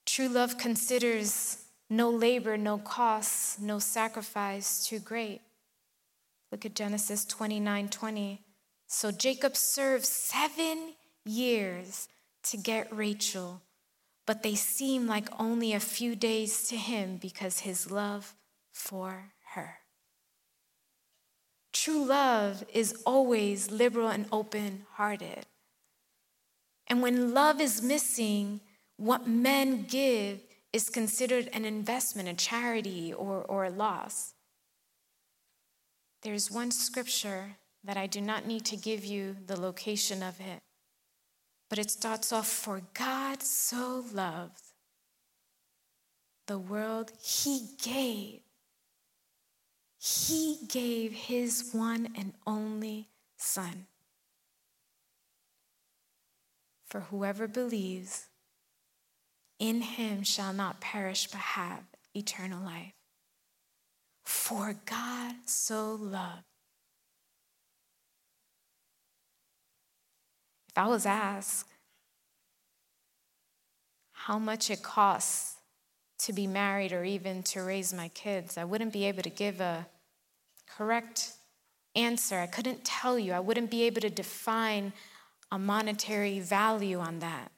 true 0.06 0.28
love 0.28 0.56
considers 0.56 1.64
no 1.90 2.08
labor, 2.08 2.56
no 2.56 2.78
cost, 2.78 3.60
no 3.60 3.80
sacrifice 3.80 4.86
too 4.86 5.00
great. 5.00 5.40
Look 6.52 6.64
at 6.64 6.76
Genesis 6.76 7.24
29 7.24 7.88
20. 7.88 8.40
So 8.86 9.10
Jacob 9.10 9.56
served 9.56 10.04
seven 10.04 10.92
years 11.24 12.08
to 12.44 12.56
get 12.56 12.94
Rachel 12.94 13.62
but 14.26 14.42
they 14.42 14.54
seem 14.54 15.06
like 15.06 15.28
only 15.38 15.72
a 15.72 15.80
few 15.80 16.14
days 16.14 16.68
to 16.68 16.76
him 16.76 17.16
because 17.16 17.60
his 17.60 17.90
love 17.90 18.34
for 18.72 19.32
her. 19.54 19.78
True 21.72 22.04
love 22.04 22.64
is 22.72 23.02
always 23.06 23.70
liberal 23.70 24.08
and 24.08 24.26
open 24.30 24.86
hearted. 24.92 25.46
And 26.86 27.02
when 27.02 27.32
love 27.32 27.60
is 27.60 27.82
missing, 27.82 28.60
what 28.96 29.26
men 29.26 29.84
give 29.84 30.40
is 30.72 30.90
considered 30.90 31.48
an 31.52 31.64
investment, 31.64 32.28
a 32.28 32.34
charity, 32.34 33.12
or, 33.12 33.42
or 33.42 33.64
a 33.64 33.70
loss. 33.70 34.34
There's 36.22 36.50
one 36.50 36.70
scripture 36.70 37.56
that 37.84 37.96
I 37.96 38.06
do 38.06 38.20
not 38.20 38.46
need 38.46 38.64
to 38.66 38.76
give 38.76 39.04
you 39.04 39.36
the 39.46 39.60
location 39.60 40.22
of 40.22 40.40
it, 40.40 40.62
but 41.72 41.78
it 41.78 41.90
starts 41.90 42.34
off 42.34 42.46
For 42.46 42.82
God 42.92 43.42
so 43.42 44.04
loved 44.12 44.60
the 46.46 46.58
world, 46.58 47.12
He 47.18 47.68
gave. 47.82 48.40
He 49.98 50.58
gave 50.68 51.12
His 51.14 51.70
one 51.72 52.10
and 52.14 52.34
only 52.46 53.08
Son. 53.38 53.86
For 56.84 57.00
whoever 57.00 57.48
believes 57.48 58.26
in 59.58 59.80
Him 59.80 60.24
shall 60.24 60.52
not 60.52 60.78
perish 60.78 61.26
but 61.28 61.40
have 61.40 61.84
eternal 62.14 62.62
life. 62.62 62.92
For 64.24 64.76
God 64.84 65.36
so 65.46 65.94
loved 65.94 66.51
If 70.72 70.78
I 70.78 70.88
was 70.88 71.04
asked 71.04 71.68
how 74.12 74.38
much 74.38 74.70
it 74.70 74.82
costs 74.82 75.56
to 76.20 76.32
be 76.32 76.46
married 76.46 76.92
or 76.92 77.04
even 77.04 77.42
to 77.42 77.62
raise 77.62 77.92
my 77.92 78.08
kids, 78.08 78.56
I 78.56 78.64
wouldn't 78.64 78.92
be 78.92 79.04
able 79.04 79.22
to 79.22 79.30
give 79.30 79.60
a 79.60 79.86
correct 80.66 81.32
answer. 81.94 82.38
I 82.38 82.46
couldn't 82.46 82.86
tell 82.86 83.18
you. 83.18 83.32
I 83.32 83.40
wouldn't 83.40 83.70
be 83.70 83.82
able 83.82 84.00
to 84.00 84.08
define 84.08 84.94
a 85.50 85.58
monetary 85.58 86.40
value 86.40 86.98
on 86.98 87.18
that 87.18 87.52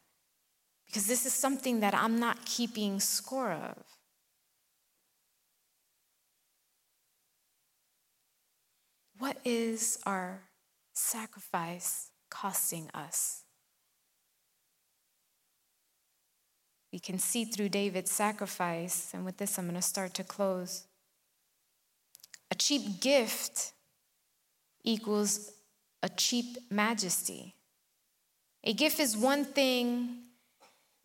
because 0.87 1.07
this 1.07 1.25
is 1.25 1.33
something 1.33 1.79
that 1.81 1.95
I'm 1.95 2.19
not 2.19 2.45
keeping 2.45 2.99
score 2.99 3.53
of. 3.53 3.77
What 9.19 9.37
is 9.45 10.01
our 10.05 10.41
sacrifice 10.95 12.11
costing 12.35 12.91
us. 12.93 13.43
We 16.93 16.99
can 16.99 17.19
see 17.19 17.45
through 17.45 17.71
David's 17.71 18.11
sacrifice, 18.11 19.13
and 19.15 19.25
with 19.25 19.37
this, 19.37 19.59
I'm 19.59 19.65
going 19.65 19.77
to 19.77 19.83
start 19.83 20.15
to 20.15 20.25
close. 20.25 20.85
A 22.51 22.55
cheap 22.55 23.01
gift 23.01 23.73
equals 24.85 25.53
a 26.03 26.09
cheap 26.09 26.59
majesty. 26.71 27.55
A 28.63 28.73
gift 28.73 29.01
is 29.01 29.17
one 29.17 29.45
thing 29.45 30.19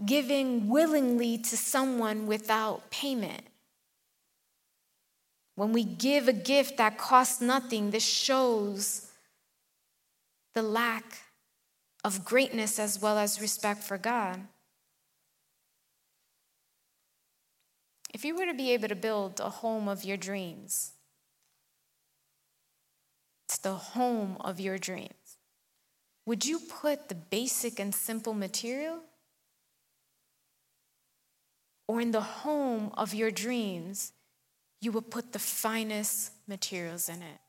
giving 0.05 0.67
willingly 0.67 1.37
to 1.37 1.57
someone 1.57 2.27
without 2.27 2.89
payment. 2.89 3.43
When 5.55 5.73
we 5.73 5.83
give 5.83 6.27
a 6.27 6.33
gift 6.33 6.77
that 6.77 6.97
costs 6.97 7.41
nothing, 7.41 7.91
this 7.91 8.05
shows 8.05 9.08
the 10.53 10.61
lack 10.61 11.19
of 12.03 12.25
greatness 12.25 12.79
as 12.79 13.01
well 13.01 13.17
as 13.17 13.41
respect 13.41 13.83
for 13.83 13.97
God. 13.97 14.41
If 18.13 18.25
you 18.25 18.35
were 18.35 18.45
to 18.45 18.53
be 18.53 18.71
able 18.71 18.87
to 18.87 18.95
build 18.95 19.39
a 19.39 19.49
home 19.49 19.87
of 19.87 20.03
your 20.03 20.17
dreams, 20.17 20.93
it's 23.47 23.57
the 23.59 23.73
home 23.73 24.37
of 24.39 24.59
your 24.59 24.77
dreams. 24.77 25.37
Would 26.25 26.45
you 26.45 26.59
put 26.59 27.09
the 27.09 27.15
basic 27.15 27.79
and 27.79 27.93
simple 27.93 28.33
material? 28.33 28.99
Or 31.87 32.01
in 32.01 32.11
the 32.11 32.21
home 32.21 32.91
of 32.95 33.15
your 33.15 33.31
dreams, 33.31 34.13
you 34.79 34.91
would 34.91 35.09
put 35.09 35.31
the 35.33 35.39
finest 35.39 36.31
materials 36.47 37.09
in 37.09 37.23
it? 37.23 37.39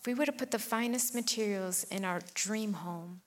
If 0.00 0.06
we 0.06 0.14
were 0.14 0.24
to 0.24 0.32
put 0.32 0.50
the 0.50 0.58
finest 0.58 1.14
materials 1.14 1.84
in 1.84 2.06
our 2.06 2.20
dream 2.32 2.72
home, 2.72 3.20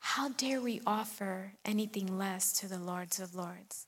how 0.00 0.30
dare 0.30 0.58
we 0.58 0.80
offer 0.86 1.52
anything 1.66 2.16
less 2.16 2.50
to 2.60 2.66
the 2.66 2.78
Lords 2.78 3.20
of 3.20 3.34
Lords? 3.34 3.86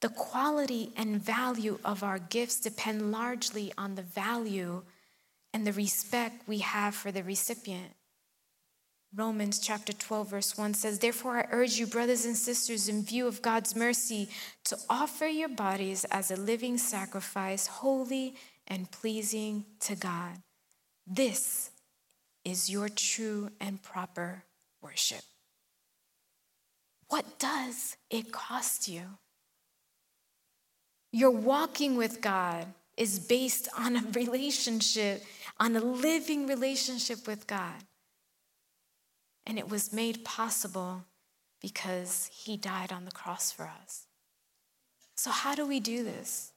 The 0.00 0.10
quality 0.10 0.92
and 0.96 1.20
value 1.20 1.80
of 1.84 2.04
our 2.04 2.20
gifts 2.20 2.60
depend 2.60 3.10
largely 3.10 3.72
on 3.76 3.96
the 3.96 4.02
value 4.02 4.82
and 5.52 5.66
the 5.66 5.72
respect 5.72 6.46
we 6.46 6.58
have 6.58 6.94
for 6.94 7.10
the 7.10 7.24
recipient. 7.24 7.94
Romans 9.12 9.58
chapter 9.58 9.92
12, 9.92 10.30
verse 10.30 10.56
1 10.56 10.74
says, 10.74 11.00
Therefore, 11.00 11.38
I 11.38 11.48
urge 11.50 11.78
you, 11.78 11.86
brothers 11.88 12.26
and 12.26 12.36
sisters, 12.36 12.88
in 12.88 13.02
view 13.02 13.26
of 13.26 13.42
God's 13.42 13.74
mercy, 13.74 14.28
to 14.64 14.76
offer 14.88 15.26
your 15.26 15.48
bodies 15.48 16.04
as 16.12 16.30
a 16.30 16.36
living 16.36 16.78
sacrifice, 16.78 17.66
holy 17.66 18.36
and 18.66 18.90
pleasing 18.90 19.64
to 19.80 19.94
God. 19.94 20.42
This 21.06 21.70
is 22.44 22.70
your 22.70 22.88
true 22.88 23.50
and 23.60 23.82
proper 23.82 24.44
worship. 24.82 25.22
What 27.08 27.38
does 27.38 27.96
it 28.10 28.32
cost 28.32 28.88
you? 28.88 29.02
Your 31.12 31.30
walking 31.30 31.96
with 31.96 32.20
God 32.20 32.66
is 32.96 33.20
based 33.20 33.68
on 33.78 33.96
a 33.96 34.02
relationship, 34.12 35.22
on 35.58 35.76
a 35.76 35.80
living 35.80 36.46
relationship 36.46 37.26
with 37.26 37.46
God. 37.46 37.84
And 39.46 39.58
it 39.58 39.68
was 39.68 39.92
made 39.92 40.24
possible 40.24 41.04
because 41.60 42.30
He 42.32 42.56
died 42.56 42.92
on 42.92 43.04
the 43.04 43.12
cross 43.12 43.52
for 43.52 43.70
us. 43.82 44.06
So, 45.14 45.30
how 45.30 45.54
do 45.54 45.66
we 45.66 45.80
do 45.80 46.04
this? 46.04 46.52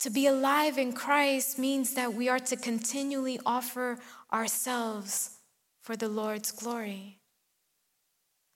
To 0.00 0.10
be 0.10 0.26
alive 0.26 0.78
in 0.78 0.92
Christ 0.92 1.58
means 1.58 1.94
that 1.94 2.12
we 2.14 2.28
are 2.28 2.38
to 2.38 2.56
continually 2.56 3.40
offer 3.46 3.98
ourselves 4.32 5.38
for 5.82 5.96
the 5.96 6.08
Lord's 6.08 6.52
glory. 6.52 7.18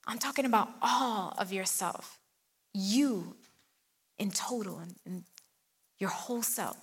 I'm 0.06 0.18
talking 0.18 0.44
about 0.44 0.68
all 0.82 1.34
of 1.38 1.52
yourself, 1.52 2.18
you 2.74 3.36
in 4.18 4.30
total, 4.30 4.80
and, 5.06 5.24
your 5.98 6.10
whole 6.10 6.42
self. 6.42 6.78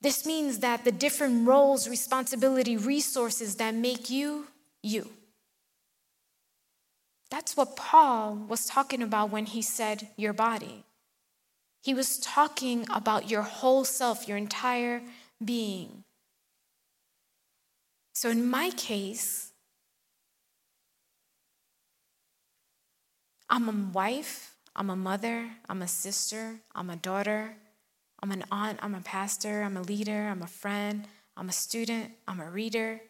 This 0.00 0.26
means 0.26 0.58
that 0.58 0.84
the 0.84 0.92
different 0.92 1.46
roles, 1.46 1.88
responsibility, 1.88 2.76
resources 2.76 3.54
that 3.56 3.74
make 3.74 4.10
you, 4.10 4.48
you. 4.82 5.08
That's 7.30 7.56
what 7.56 7.76
Paul 7.76 8.36
was 8.48 8.66
talking 8.66 9.02
about 9.02 9.30
when 9.30 9.46
he 9.46 9.62
said 9.62 10.08
your 10.16 10.32
body. 10.32 10.84
He 11.82 11.92
was 11.92 12.18
talking 12.18 12.86
about 12.92 13.30
your 13.30 13.42
whole 13.42 13.84
self, 13.84 14.26
your 14.26 14.38
entire 14.38 15.02
being. 15.44 16.04
So 18.14 18.30
in 18.30 18.48
my 18.48 18.70
case, 18.70 19.52
I'm 23.50 23.68
a 23.68 23.92
wife, 23.92 24.54
I'm 24.74 24.88
a 24.88 24.96
mother, 24.96 25.50
I'm 25.68 25.82
a 25.82 25.88
sister, 25.88 26.60
I'm 26.74 26.88
a 26.88 26.96
daughter, 26.96 27.56
I'm 28.22 28.32
an 28.32 28.44
aunt, 28.50 28.78
I'm 28.82 28.94
a 28.94 29.00
pastor, 29.00 29.62
I'm 29.62 29.76
a 29.76 29.82
leader, 29.82 30.28
I'm 30.30 30.42
a 30.42 30.46
friend, 30.46 31.06
I'm 31.36 31.48
a 31.48 31.52
student, 31.52 32.12
I'm 32.26 32.40
a 32.40 32.48
reader. 32.48 33.00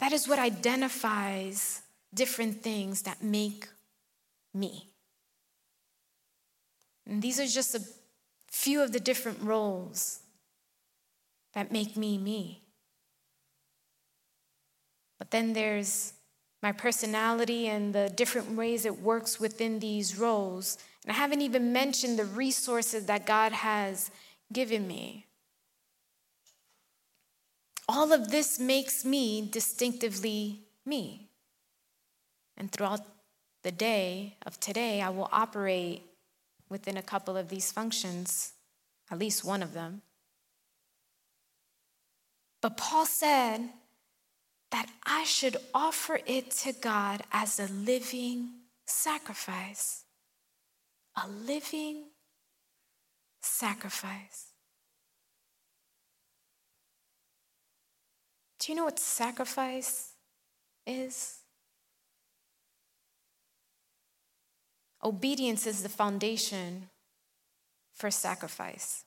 That 0.00 0.12
is 0.12 0.28
what 0.28 0.38
identifies 0.38 1.82
different 2.14 2.62
things 2.62 3.02
that 3.02 3.22
make 3.22 3.68
me. 4.54 4.88
And 7.06 7.22
these 7.22 7.40
are 7.40 7.46
just 7.46 7.74
a 7.74 7.82
few 8.50 8.82
of 8.82 8.92
the 8.92 9.00
different 9.00 9.42
roles 9.42 10.20
that 11.54 11.72
make 11.72 11.96
me 11.96 12.18
me. 12.18 12.62
But 15.18 15.30
then 15.30 15.52
there's 15.52 16.12
my 16.62 16.72
personality 16.72 17.66
and 17.68 17.94
the 17.94 18.08
different 18.08 18.52
ways 18.52 18.84
it 18.84 19.00
works 19.00 19.40
within 19.40 19.78
these 19.78 20.18
roles 20.18 20.78
and 21.08 21.16
I 21.16 21.20
haven't 21.20 21.40
even 21.40 21.72
mentioned 21.72 22.18
the 22.18 22.26
resources 22.26 23.06
that 23.06 23.24
God 23.24 23.52
has 23.52 24.10
given 24.52 24.86
me. 24.86 25.27
All 27.88 28.12
of 28.12 28.30
this 28.30 28.58
makes 28.58 29.04
me 29.04 29.48
distinctively 29.48 30.60
me. 30.84 31.30
And 32.56 32.70
throughout 32.70 33.00
the 33.62 33.72
day 33.72 34.36
of 34.44 34.60
today, 34.60 35.00
I 35.00 35.10
will 35.10 35.28
operate 35.32 36.02
within 36.68 36.96
a 36.96 37.02
couple 37.02 37.36
of 37.36 37.48
these 37.48 37.72
functions, 37.72 38.52
at 39.10 39.18
least 39.18 39.44
one 39.44 39.62
of 39.62 39.72
them. 39.72 40.02
But 42.60 42.76
Paul 42.76 43.06
said 43.06 43.70
that 44.70 44.90
I 45.06 45.24
should 45.24 45.56
offer 45.72 46.20
it 46.26 46.50
to 46.62 46.72
God 46.72 47.22
as 47.32 47.58
a 47.58 47.68
living 47.72 48.50
sacrifice 48.84 50.04
a 51.24 51.28
living 51.28 52.04
sacrifice. 53.40 54.47
Do 58.68 58.72
you 58.72 58.76
know 58.76 58.84
what 58.84 58.98
sacrifice 58.98 60.12
is? 60.86 61.38
Obedience 65.02 65.66
is 65.66 65.82
the 65.82 65.88
foundation 65.88 66.90
for 67.94 68.10
sacrifice. 68.10 69.06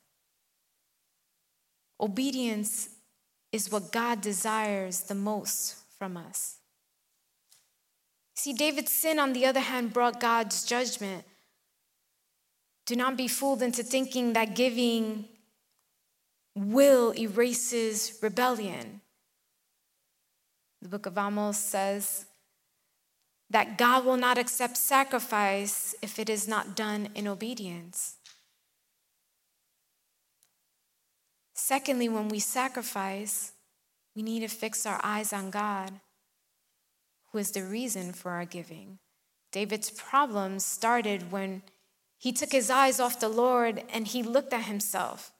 Obedience 2.00 2.88
is 3.52 3.70
what 3.70 3.92
God 3.92 4.20
desires 4.20 5.02
the 5.02 5.14
most 5.14 5.76
from 5.96 6.16
us. 6.16 6.56
See, 8.34 8.54
David's 8.54 8.90
sin, 8.90 9.20
on 9.20 9.32
the 9.32 9.46
other 9.46 9.60
hand, 9.60 9.92
brought 9.92 10.18
God's 10.18 10.64
judgment. 10.64 11.22
Do 12.84 12.96
not 12.96 13.16
be 13.16 13.28
fooled 13.28 13.62
into 13.62 13.84
thinking 13.84 14.32
that 14.32 14.56
giving 14.56 15.26
will 16.56 17.12
erases 17.12 18.18
rebellion. 18.20 19.02
The 20.82 20.88
book 20.88 21.06
of 21.06 21.16
Amos 21.16 21.58
says 21.58 22.26
that 23.50 23.78
God 23.78 24.04
will 24.04 24.16
not 24.16 24.36
accept 24.36 24.76
sacrifice 24.76 25.94
if 26.02 26.18
it 26.18 26.28
is 26.28 26.48
not 26.48 26.74
done 26.74 27.08
in 27.14 27.28
obedience. 27.28 28.16
Secondly, 31.54 32.08
when 32.08 32.28
we 32.28 32.40
sacrifice, 32.40 33.52
we 34.16 34.22
need 34.22 34.40
to 34.40 34.48
fix 34.48 34.84
our 34.84 35.00
eyes 35.04 35.32
on 35.32 35.50
God, 35.50 35.92
who 37.30 37.38
is 37.38 37.52
the 37.52 37.62
reason 37.62 38.12
for 38.12 38.32
our 38.32 38.44
giving. 38.44 38.98
David's 39.52 39.90
problems 39.90 40.64
started 40.64 41.30
when 41.30 41.62
he 42.18 42.32
took 42.32 42.50
his 42.50 42.70
eyes 42.70 42.98
off 42.98 43.20
the 43.20 43.28
Lord 43.28 43.84
and 43.92 44.08
he 44.08 44.24
looked 44.24 44.52
at 44.52 44.64
himself. 44.64 45.30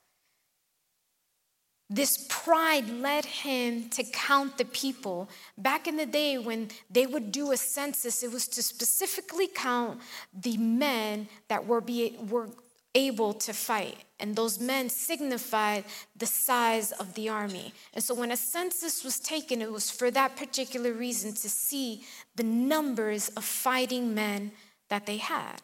This 1.93 2.27
pride 2.31 2.89
led 2.89 3.27
him 3.27 3.91
to 3.91 4.03
count 4.03 4.57
the 4.57 4.65
people. 4.65 5.29
Back 5.59 5.87
in 5.87 5.99
the 5.99 6.07
day, 6.07 6.39
when 6.39 6.71
they 6.91 7.05
would 7.05 7.31
do 7.31 7.53
a 7.53 7.57
census, 7.59 8.23
it 8.23 8.33
was 8.33 8.49
to 8.49 8.63
specifically 8.63 9.47
count 9.47 10.01
the 10.33 10.57
men 10.57 11.29
that 11.49 11.67
were, 11.67 11.83
be, 11.83 12.17
were 12.31 12.49
able 12.95 13.35
to 13.35 13.53
fight. 13.53 13.99
And 14.19 14.35
those 14.35 14.59
men 14.59 14.89
signified 14.89 15.85
the 16.17 16.25
size 16.25 16.93
of 16.93 17.13
the 17.13 17.29
army. 17.29 17.75
And 17.93 18.03
so 18.03 18.15
when 18.15 18.31
a 18.31 18.39
census 18.39 19.05
was 19.05 19.21
taken, 19.21 19.61
it 19.61 19.71
was 19.71 19.91
for 19.91 20.11
that 20.13 20.35
particular 20.35 20.95
reason 20.95 21.35
to 21.35 21.51
see 21.51 22.05
the 22.37 22.43
numbers 22.43 23.29
of 23.37 23.45
fighting 23.45 24.15
men 24.15 24.53
that 24.89 25.05
they 25.05 25.19
had. 25.19 25.61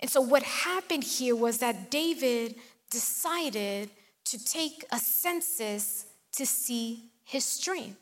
And 0.00 0.10
so, 0.10 0.20
what 0.20 0.42
happened 0.42 1.04
here 1.04 1.36
was 1.36 1.58
that 1.58 1.92
David 1.92 2.56
decided 2.90 3.90
to 4.24 4.44
take 4.44 4.84
a 4.90 4.98
census 4.98 6.06
to 6.32 6.46
see 6.46 7.10
his 7.24 7.44
strength 7.44 7.98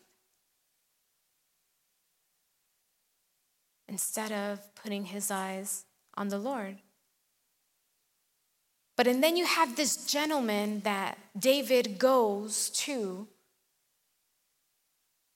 instead 3.89 4.33
of 4.33 4.75
putting 4.75 5.05
his 5.05 5.31
eyes 5.31 5.85
on 6.16 6.29
the 6.29 6.39
Lord. 6.39 6.77
But 8.97 9.07
and 9.07 9.23
then 9.23 9.37
you 9.37 9.47
have 9.47 9.77
this 9.77 10.07
gentleman 10.07 10.81
that 10.81 11.18
David 11.39 11.99
goes 11.99 12.70
to. 12.70 13.27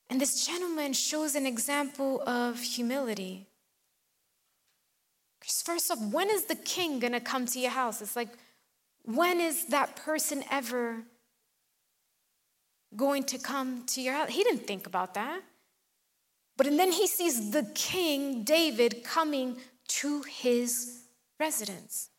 And 0.09 0.20
this 0.20 0.47
gentleman 0.47 0.93
shows 0.93 1.34
an 1.34 1.47
example 1.47 2.22
of 2.26 2.61
humility. 2.61 3.47
Because 5.41 5.62
First 5.62 5.91
off, 5.91 6.01
when 6.01 6.30
is 6.30 6.45
the 6.45 6.55
king 6.55 6.99
gonna 6.99 7.20
come 7.20 7.47
to 7.47 7.59
your 7.59 7.72
house? 7.72 8.01
It's 8.01 8.16
like, 8.16 8.28
when 9.07 9.40
is 9.40 9.66
that 9.66 9.96
person 9.96 10.44
ever 10.50 11.04
going 12.94 13.22
to 13.24 13.38
come 13.38 13.84
to 13.86 14.02
your 14.02 14.14
house? 14.14 14.30
He 14.30 14.44
didn't 14.44 14.66
think 14.66 14.86
about 14.86 15.14
that. 15.14 15.40
But 16.57 16.66
and 16.66 16.78
then 16.78 16.92
he 16.92 17.07
sees 17.07 17.50
the 17.50 17.70
king, 17.74 18.42
David, 18.42 19.04
coming 19.04 19.57
to 19.88 20.22
his 20.22 21.04
residence. 21.38 22.11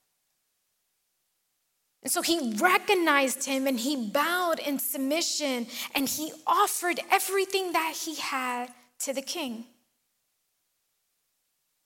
And 2.04 2.12
so 2.12 2.22
he 2.22 2.54
recognized 2.58 3.46
him 3.46 3.68
and 3.68 3.80
he 3.80 4.10
bowed 4.10 4.60
in 4.60 4.80
submission 4.80 5.68
and 5.94 6.08
he 6.08 6.32
offered 6.46 7.00
everything 7.12 7.74
that 7.74 7.96
he 8.06 8.16
had 8.16 8.68
to 9.00 9.14
the 9.14 9.22
king. 9.22 9.66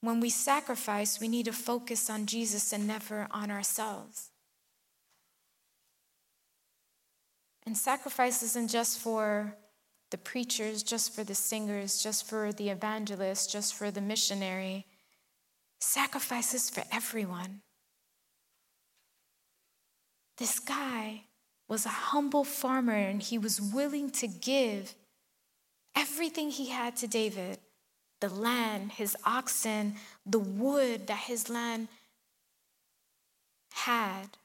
When 0.02 0.20
we 0.20 0.30
sacrifice, 0.30 1.20
we 1.20 1.28
need 1.28 1.46
to 1.46 1.54
focus 1.54 2.10
on 2.10 2.26
Jesus 2.26 2.74
and 2.74 2.86
never 2.86 3.28
on 3.32 3.50
ourselves. 3.50 4.31
And 7.66 7.78
sacrifice 7.78 8.42
isn't 8.44 8.70
just 8.70 9.00
for 9.00 9.56
the 10.10 10.18
preachers, 10.18 10.84
just 10.84 11.14
for 11.16 11.24
the 11.24 11.36
singers, 11.36 12.02
just 12.02 12.28
for 12.28 12.52
the 12.52 12.70
evangelists, 12.70 13.48
just 13.48 13.76
for 13.76 13.92
the 13.92 14.02
missionary. 14.02 14.86
Sacrifice 15.80 16.54
is 16.54 16.70
for 16.70 16.84
everyone. 16.92 17.62
This 20.38 20.60
guy 20.60 21.24
was 21.68 21.86
a 21.86 21.90
humble 21.90 22.44
farmer 22.44 22.94
and 22.94 23.22
he 23.22 23.38
was 23.38 23.62
willing 23.62 24.10
to 24.12 24.28
give 24.28 24.96
everything 25.96 26.50
he 26.50 26.70
had 26.70 26.96
to 26.98 27.08
David 27.08 27.60
the 28.22 28.30
land, 28.30 28.92
his 28.94 29.18
oxen, 29.26 29.96
the 30.26 30.40
wood 30.40 31.08
that 31.08 31.18
his 31.18 31.50
land 31.50 31.88
had. 33.74 34.38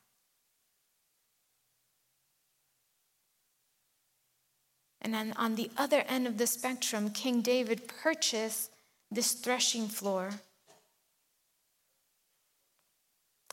And 5.07 5.15
then 5.15 5.35
on 5.37 5.55
the 5.55 5.71
other 5.77 6.03
end 6.09 6.27
of 6.27 6.37
the 6.37 6.49
spectrum, 6.49 7.11
King 7.11 7.41
David 7.41 7.87
purchased 7.87 8.73
this 9.09 9.35
threshing 9.35 9.87
floor. 9.87 10.31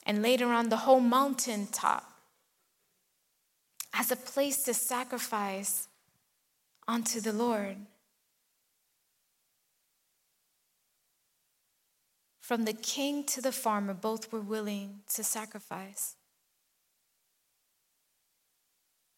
And 0.03 0.23
later 0.23 0.47
on, 0.47 0.69
the 0.69 0.77
whole 0.77 0.99
mountain 0.99 1.67
top 1.67 2.11
as 3.93 4.09
a 4.09 4.15
place 4.15 4.63
to 4.63 4.73
sacrifice 4.73 5.89
unto 6.87 7.21
the 7.21 7.33
Lord. 7.33 7.77
From 12.41 12.65
the 12.65 12.73
king 12.73 13.25
to 13.25 13.41
the 13.41 13.51
farmer, 13.51 13.93
both 13.93 14.33
were 14.33 14.41
willing 14.41 15.01
to 15.13 15.23
sacrifice. 15.23 16.15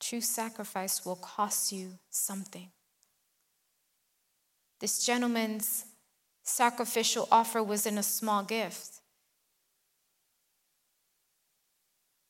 True 0.07 0.21
sacrifice 0.21 1.03
will 1.03 1.15
cost 1.15 1.71
you 1.71 1.97
something. 2.11 2.69
This 4.79 5.03
gentleman's 5.03 5.85
sacrificial 6.43 7.27
offer 7.31 7.63
was 7.63 7.87
in 7.87 7.97
a 7.97 8.03
small 8.03 8.43
gift. 8.43 9.01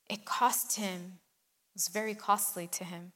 It 0.09 0.23
cost 0.23 0.77
him 0.77 1.19
it 1.73 1.79
was 1.79 1.89
very 1.89 2.15
costly 2.15 2.67
to 2.67 2.85
him, 2.85 3.11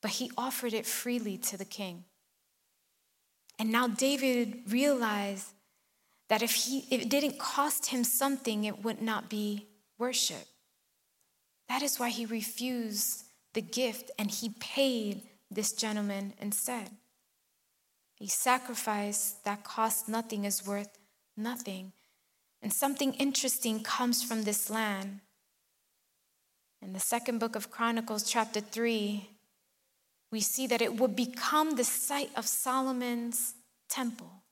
but 0.00 0.12
he 0.12 0.30
offered 0.38 0.72
it 0.72 0.86
freely 0.86 1.36
to 1.38 1.56
the 1.56 1.64
king. 1.64 2.04
And 3.58 3.72
now 3.72 3.88
David 3.88 4.70
realized 4.70 5.48
that 6.28 6.42
if, 6.42 6.52
he, 6.52 6.86
if 6.92 7.02
it 7.02 7.10
didn't 7.10 7.40
cost 7.40 7.86
him 7.86 8.04
something, 8.04 8.62
it 8.62 8.84
would 8.84 9.02
not 9.02 9.28
be 9.28 9.66
worship. 9.98 10.46
That 11.68 11.82
is 11.82 11.98
why 11.98 12.10
he 12.10 12.26
refused 12.26 13.25
the 13.56 13.62
gift 13.62 14.10
and 14.18 14.30
he 14.30 14.50
paid 14.60 15.22
this 15.50 15.72
gentleman 15.72 16.34
instead. 16.38 16.90
A 18.20 18.26
sacrifice 18.26 19.36
that 19.44 19.64
cost 19.64 20.08
nothing 20.08 20.44
is 20.44 20.66
worth 20.66 20.98
nothing. 21.36 21.92
And 22.60 22.70
something 22.70 23.14
interesting 23.14 23.82
comes 23.82 24.22
from 24.22 24.42
this 24.42 24.68
land. 24.68 25.20
In 26.82 26.92
the 26.92 27.00
second 27.00 27.38
book 27.38 27.56
of 27.56 27.70
Chronicles, 27.70 28.30
chapter 28.30 28.60
3, 28.60 29.26
we 30.30 30.40
see 30.40 30.66
that 30.66 30.82
it 30.82 30.96
would 30.96 31.16
become 31.16 31.76
the 31.76 31.84
site 31.84 32.30
of 32.36 32.46
Solomon's 32.46 33.54
temple. 33.88 34.42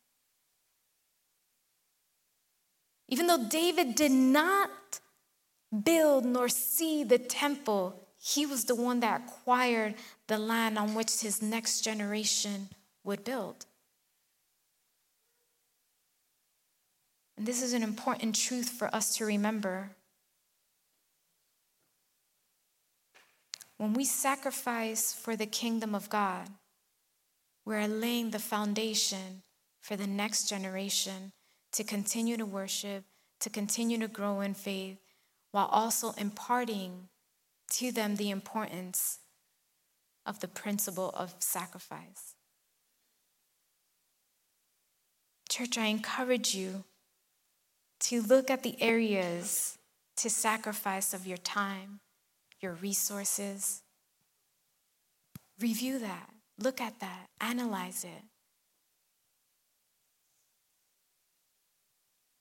Even 3.08 3.26
though 3.26 3.44
David 3.48 3.96
did 3.96 4.12
not 4.12 4.70
build 5.84 6.24
nor 6.24 6.48
see 6.48 7.04
the 7.04 7.18
temple, 7.18 8.03
he 8.26 8.46
was 8.46 8.64
the 8.64 8.74
one 8.74 9.00
that 9.00 9.20
acquired 9.20 9.94
the 10.28 10.38
land 10.38 10.78
on 10.78 10.94
which 10.94 11.20
his 11.20 11.42
next 11.42 11.82
generation 11.82 12.70
would 13.04 13.22
build. 13.22 13.66
And 17.36 17.46
this 17.46 17.62
is 17.62 17.74
an 17.74 17.82
important 17.82 18.34
truth 18.34 18.70
for 18.70 18.92
us 18.94 19.14
to 19.16 19.26
remember. 19.26 19.90
When 23.76 23.92
we 23.92 24.06
sacrifice 24.06 25.12
for 25.12 25.36
the 25.36 25.44
kingdom 25.44 25.94
of 25.94 26.08
God, 26.08 26.48
we're 27.66 27.86
laying 27.86 28.30
the 28.30 28.38
foundation 28.38 29.42
for 29.82 29.96
the 29.96 30.06
next 30.06 30.48
generation 30.48 31.32
to 31.72 31.84
continue 31.84 32.38
to 32.38 32.46
worship, 32.46 33.04
to 33.40 33.50
continue 33.50 33.98
to 33.98 34.08
grow 34.08 34.40
in 34.40 34.54
faith, 34.54 34.96
while 35.50 35.66
also 35.66 36.12
imparting 36.12 37.10
to 37.74 37.90
them 37.90 38.16
the 38.16 38.30
importance 38.30 39.18
of 40.24 40.40
the 40.40 40.48
principle 40.48 41.10
of 41.10 41.34
sacrifice. 41.40 42.34
Church, 45.48 45.76
I 45.76 45.86
encourage 45.86 46.54
you 46.54 46.84
to 48.00 48.22
look 48.22 48.50
at 48.50 48.62
the 48.62 48.80
areas 48.80 49.76
to 50.16 50.30
sacrifice 50.30 51.12
of 51.12 51.26
your 51.26 51.36
time, 51.36 52.00
your 52.60 52.72
resources. 52.74 53.82
Review 55.60 55.98
that, 55.98 56.30
look 56.58 56.80
at 56.80 57.00
that, 57.00 57.26
analyze 57.40 58.04
it. 58.04 58.24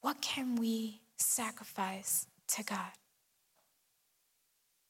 What 0.02 0.22
can 0.22 0.58
we 0.58 1.02
sacrifice 1.18 2.28
to 2.50 2.64
God? 2.64 2.92